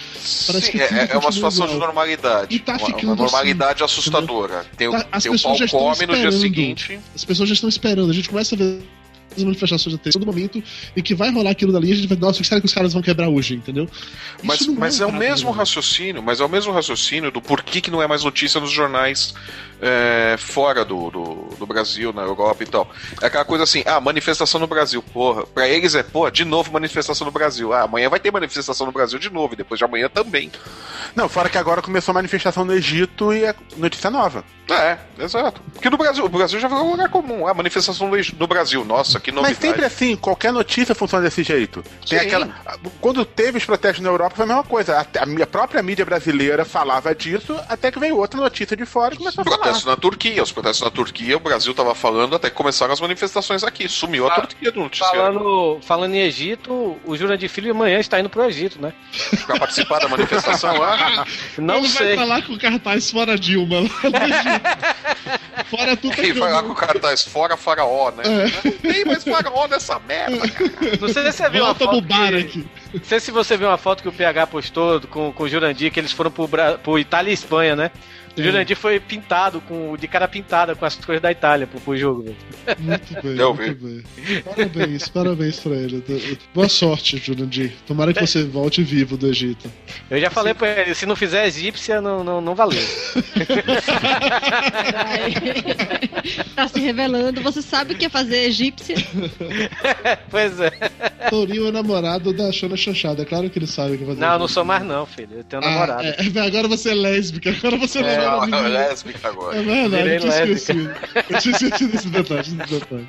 [0.47, 1.81] Parece Sim, que é, é uma situação igual.
[1.81, 2.55] de normalidade.
[2.55, 3.07] E tá uma, ficando.
[3.07, 4.67] Uma normalidade assim, assustadora.
[4.73, 4.93] Entendeu?
[4.93, 6.99] Tem, tá, tem o pau come no dia seguinte.
[7.15, 8.11] As pessoas já estão esperando.
[8.11, 8.81] A gente começa a ver
[9.39, 10.63] manifestações até todo momento
[10.97, 12.75] em que vai rolar aquilo dali, a gente vai, nossa, o que será que os
[12.75, 13.89] caras vão quebrar hoje, entendeu?
[14.43, 17.81] Mas, não mas é o um mesmo raciocínio, mas é o mesmo raciocínio do porquê
[17.81, 19.35] que não é mais notícia nos jornais
[19.81, 22.89] é, fora do, do, do Brasil, na Europa e tal.
[23.21, 25.47] É aquela coisa assim, ah, manifestação no Brasil, porra.
[25.47, 27.73] Pra eles é, pô, de novo manifestação no Brasil.
[27.73, 30.51] Ah, amanhã vai ter manifestação no Brasil de novo, e depois de amanhã também.
[31.15, 34.45] Não, fora que agora começou a manifestação no Egito e é notícia nova.
[34.71, 35.61] É, exato.
[35.73, 37.47] Porque no Brasil, o Brasil já virou um lugar comum.
[37.47, 39.67] Ah, manifestação no, no Brasil, nossa, que Mas novidade.
[39.67, 41.83] sempre assim, qualquer notícia funciona desse jeito.
[42.09, 42.27] Tem Sim.
[42.27, 42.49] aquela.
[43.01, 44.99] Quando teve os protestos na Europa, foi a mesma coisa.
[45.01, 49.15] A, a minha própria mídia brasileira falava disso, até que veio outra notícia de fora
[49.15, 49.70] e começou a falar.
[49.71, 50.43] Protestos na Turquia.
[50.43, 53.89] Os protestos na Turquia, o Brasil tava falando até que começaram as manifestações aqui.
[53.89, 55.17] Sumiu a Ah, Turquia do noticiário.
[55.19, 58.93] Falando, falando em Egito, o Jurandir Filho amanhã está indo pro Egito, né?
[59.47, 61.25] Pra participar da manifestação lá.
[61.59, 62.07] Não Ele sei.
[62.07, 63.81] vai estar lá com o cartaz fora Dilma.
[63.81, 63.87] Lá
[64.21, 65.65] no Egito.
[65.71, 68.23] fora tudo Quem vai lá com o cartaz fora faraó, né?
[68.25, 68.69] É.
[68.69, 70.71] Não tem mais faraó nessa merda, cara.
[71.01, 72.45] Não sei se você viu uma Volta foto Mubarak.
[72.49, 75.49] que, Não sei se você viu uma foto que o PH postou com, com o
[75.49, 77.91] Jurandir, que eles foram pro, Bra- pro Itália e Espanha, né?
[78.37, 81.97] O Jurandir foi pintado, com, de cara pintada com as cores da Itália pro, pro
[81.97, 82.37] jogo, velho.
[82.79, 84.03] Muito bem, muito bem.
[84.43, 86.03] Parabéns, parabéns pra ele.
[86.55, 87.73] Boa sorte, Jurandir.
[87.87, 89.71] Tomara que você volte vivo do Egito.
[90.11, 92.81] Eu já falei pra ele, se não fizer egípcia, não, não, não valeu.
[96.55, 97.41] tá se revelando.
[97.43, 98.97] Você sabe o que é fazer egípcia?
[100.31, 100.71] pois é.
[101.29, 103.23] Tourinho é namorado da Shona Chanchada.
[103.23, 104.21] É claro que ele sabe o que fazer.
[104.21, 105.39] Não, eu não sou mais não, filho.
[105.39, 106.03] Eu tenho um Ah, namorado.
[106.05, 106.17] é,
[106.47, 107.51] agora você é lésbica.
[107.51, 108.59] Agora você é, É, Não, menina.
[108.59, 109.57] é lésbica agora.
[109.59, 110.53] É verdade, Virei eu tinha lésbica.
[110.53, 110.95] esquecido.
[111.31, 112.41] Eu tinha esquecido esse detalhe.
[112.41, 113.09] Esse detalhe.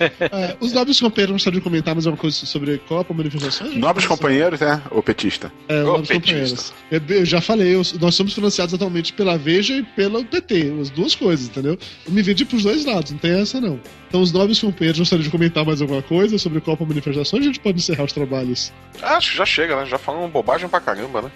[0.00, 3.74] É, os nobres companheiros gostariam de comentar mais alguma coisa sobre Copa, manifestações?
[3.76, 4.80] Nobres companheiros, né?
[4.90, 5.52] Ou petista?
[5.68, 6.26] É, Ô, nobres petista.
[6.32, 6.74] companheiros.
[6.90, 10.90] Eu, eu já falei, eu- nós somos financiados atualmente pela Veja e pelo PT, as
[10.90, 11.78] duas coisas, entendeu?
[12.06, 13.78] Eu me vendi pros dois lados, não tem essa não.
[14.08, 17.42] Então, os nobres companheiros gostariam de comentar mais alguma coisa sobre Copa Manifestações?
[17.42, 18.72] A gente pode encerrar os trabalhos.
[19.02, 19.84] Acho que já chega, né?
[19.86, 21.30] Já falamos bobagem pra caramba, né?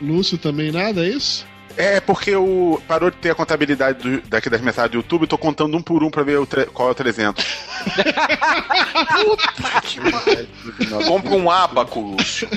[0.00, 1.46] Lúcio também nada, é isso?
[1.78, 5.28] É porque o parou de ter a contabilidade do- daqui das mensagens do YouTube, eu
[5.28, 7.44] tô contando um por um pra ver o tre- qual é o 300.
[11.06, 12.48] Compra um abaco, Lúcio.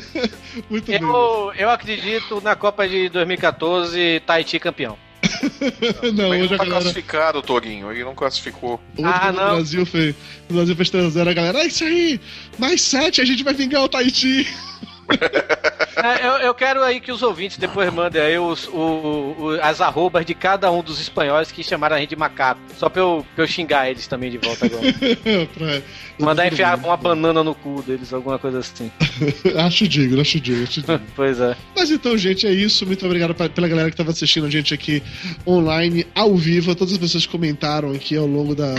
[0.70, 1.01] Muito bem.
[1.01, 4.97] Eu, eu acredito na Copa de 2014, Tahiti campeão.
[6.14, 6.82] Não, Ele hoje não a tá galera.
[6.82, 7.91] classificado, Torinho.
[7.91, 8.80] Ele não classificou.
[8.97, 9.43] Hoje, Ah, não.
[9.43, 10.16] o Brasil fez,
[10.49, 12.20] o Brasil fez 3x0, a galera, é isso aí,
[12.57, 14.47] mais 7, a gente vai vingar o Tahiti.
[16.01, 19.82] É, eu, eu quero aí que os ouvintes depois mandem aí os, o- o- as
[19.82, 22.62] arrobas de cada um dos espanhóis que chamaram a gente de macaco.
[22.78, 24.82] Só pra eu, pra eu xingar eles também de volta agora.
[26.20, 26.86] Mandar Tudo enfiar bem.
[26.88, 28.91] uma banana no cu deles, alguma coisa assim.
[29.57, 31.01] acho digno, acho digno, acho digno.
[31.15, 31.55] Pois é.
[31.76, 32.86] Mas então, gente, é isso.
[32.86, 35.01] Muito obrigado pra- pela galera que estava assistindo a gente aqui
[35.47, 38.76] online, ao vivo, todas as pessoas que comentaram aqui ao longo da,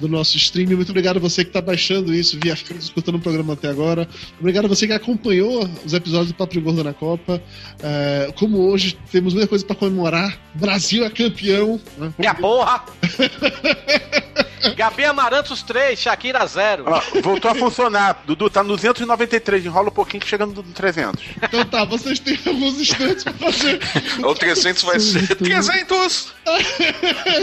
[0.00, 0.68] do nosso stream.
[0.76, 4.08] Muito obrigado a você que está baixando isso via feed, escutando o programa até agora.
[4.40, 7.42] Obrigado a você que acompanhou os episódios do Papo Gordo na Copa.
[7.82, 11.78] É, como hoje temos muita coisa para comemorar, Brasil é campeão.
[11.98, 12.12] né?
[12.18, 12.82] Minha porra!
[14.76, 16.84] Gabi Amarantos 3, Shakira 0.
[16.86, 18.22] Ó, voltou a funcionar.
[18.26, 21.22] Dudu, tá no 293, enrola um pouquinho que chega no 300.
[21.42, 23.80] Então tá, vocês têm alguns instantes para fazer.
[24.24, 26.34] O 300 vai ser 300!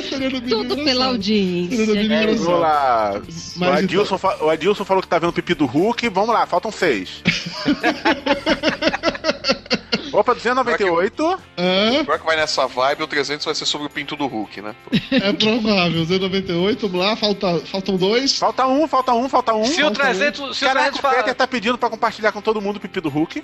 [0.10, 1.86] Seria no mínimo Tudo pela audiência.
[2.16, 3.22] É, vamos lá.
[3.60, 6.10] O, Adilson, fa- o Adilson falou que tá vendo o pipi do Hulk.
[6.10, 7.22] Vamos lá, faltam seis.
[10.16, 11.40] Opa, 298.
[11.58, 12.00] Hã?
[12.02, 14.76] Agora que vai nessa vibe, o 300 vai ser sobre o pinto do Hulk, né?
[15.12, 16.06] É provável.
[16.06, 18.38] 098, vamos lá, falta, faltam dois.
[18.38, 19.66] Falta um, falta um, falta um.
[19.66, 20.06] Se o falta um.
[20.06, 22.78] 300, se o Caraca, 300, o Peter fala, tá pedindo pra compartilhar com todo mundo
[22.78, 23.44] o pipi do Hulk.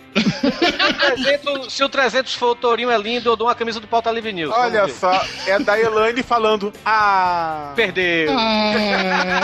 [1.15, 4.11] 300 se o 300 for o Tourinho é lindo, eu dou uma camisa do Pauta
[4.11, 4.53] Livre News.
[4.53, 6.73] Olha só, é da Elaine falando.
[6.85, 7.73] Ah.
[7.75, 8.31] Perdeu.
[8.37, 9.41] Ah.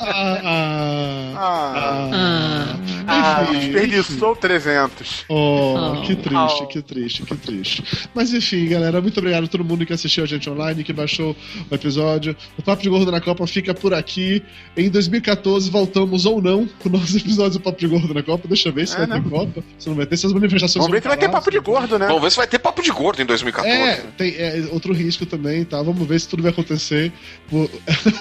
[0.00, 2.10] ah, ah, Ah.
[2.12, 2.76] ah.
[3.08, 5.24] Ah, Enfim, Desperdiçou 300.
[5.28, 6.02] Oh, Oh.
[6.02, 6.66] que triste, Oh.
[6.66, 8.08] que triste, que triste.
[8.14, 11.36] Mas enfim, galera, muito obrigado a todo mundo que assistiu a gente online, que baixou
[11.70, 12.36] o episódio.
[12.58, 14.42] O Papo de Gordo na Copa fica por aqui.
[14.76, 18.48] Em 2014 voltamos ou não com novos episódios do Papo de Gordo na Copa.
[18.48, 19.20] Deixa eu ver se É, vai né?
[19.22, 19.62] ter Copa.
[19.78, 21.98] Se não vai ter, se as manifestações Vamos ver se vai ter papo de gordo,
[21.98, 22.06] né?
[22.08, 23.76] Vamos ver se vai ter papo de gordo em 2014.
[23.78, 25.80] É, tem é, outro risco também, tá?
[25.82, 27.12] Vamos ver se tudo vai acontecer.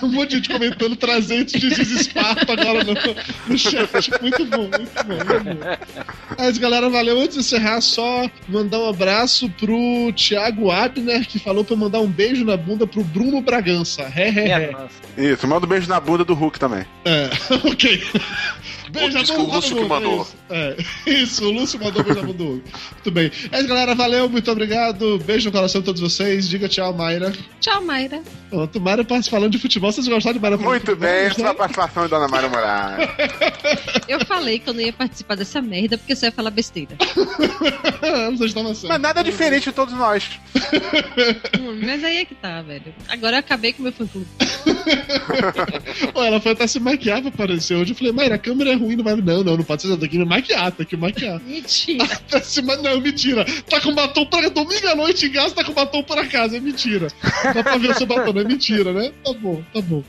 [0.01, 2.93] Um monte de gente comentando 300 de Esparta agora no,
[3.47, 3.89] no chat.
[4.21, 5.15] Muito bom, muito bom.
[5.15, 6.05] Muito bom.
[6.37, 7.19] Mas, galera, valeu.
[7.19, 11.99] Antes de encerrar, só mandar um abraço pro Thiago Abner, que falou pra eu mandar
[11.99, 14.07] um beijo na bunda pro Bruno Bragança.
[14.07, 14.75] Ré, ré, ré.
[15.17, 16.85] Isso, manda um beijo na bunda do Hulk também.
[17.05, 17.29] É,
[17.67, 18.03] ok.
[18.95, 20.21] Beijo na Diz que bunda o do Lúcio que mandou.
[20.21, 20.75] Isso, é,
[21.11, 22.71] isso, o Lúcio mandou na bunda do Hulk.
[22.93, 23.31] Muito bem.
[23.51, 23.95] É isso, galera.
[23.95, 25.19] Valeu, muito obrigado.
[25.19, 26.47] Beijo no coração de todos vocês.
[26.49, 27.33] Diga tchau, Mayra.
[27.59, 28.21] Tchau, Mayra.
[28.49, 29.91] Pronto, Mayra falando de futebol.
[29.91, 30.95] Vocês gostaram de Mayra Muito futebol?
[30.95, 31.55] bem, essa é a Gostaram?
[31.55, 33.09] participação da Dona Maria Moraes.
[34.07, 36.95] Eu falei que eu não ia participar dessa merda porque você ia falar besteira.
[38.37, 38.89] Vocês estavam certos.
[38.89, 40.29] Mas nada diferente de todos nós.
[41.59, 42.93] Hum, mas aí é que tá, velho.
[43.07, 44.27] Agora eu acabei com o meu fã clube.
[46.13, 47.91] Pô, ela foi até se maquiar pra aparecer hoje.
[47.91, 49.15] Eu falei, Mayra, a câmera é ruim, não vai.
[49.15, 49.95] Não, não, não pode ser.
[49.97, 51.39] Tem que me maquiar, tem que maquiar.
[51.45, 52.03] Mentira.
[52.05, 53.45] Até se ma- Não, mentira.
[53.69, 56.57] Tá com batom pra domingo à noite em casa, tá com batom pra casa.
[56.57, 57.07] É mentira.
[57.53, 59.11] Dá pra ver o seu batom, não é mentira, né?
[59.23, 60.03] Tá bom, tá bom.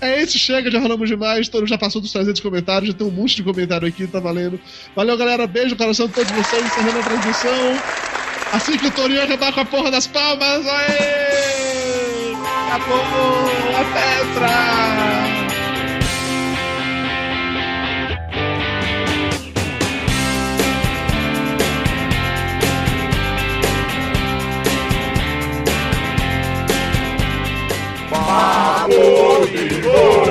[0.00, 1.48] É isso, chega, já rolamos demais.
[1.48, 4.60] Todo já passou dos 300 comentários, já tem um monte de comentário aqui, tá valendo.
[4.94, 5.46] Valeu, galera.
[5.46, 7.50] Beijo coração de todos vocês, encerrando a transmissão.
[8.52, 11.69] Assim que o Torinho acabar com a porra das palmas, aê!
[12.72, 14.56] Acabou a Petra!
[28.08, 30.29] Papo de